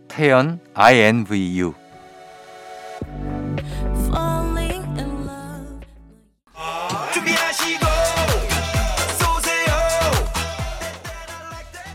[0.08, 1.72] 태연 INVU.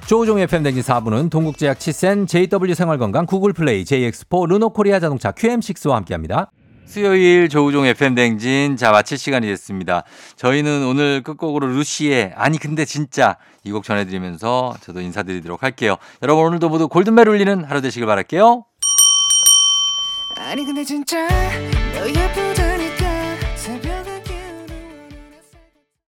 [0.07, 6.51] 조우종의 FM댕진 4부는 동국제약 치센 JW 생활건강 구글플레이 JX4 르노코리아 자동차 QM6와 함께합니다.
[6.85, 10.03] 수요일 조우종 FM댕진 자 마칠 시간이 됐습니다.
[10.35, 15.95] 저희는 오늘 끝곡으로 루시의 아니 근데 진짜 이 곡 전해드리면서 저도 인사드리도록 할게요.
[16.21, 18.63] 여러분 오늘도 모두 골든벨 울리는 하루 되시길 바랄게요.
[20.37, 21.27] 아니 근데 진짜
[21.95, 22.64] 너 예쁘다니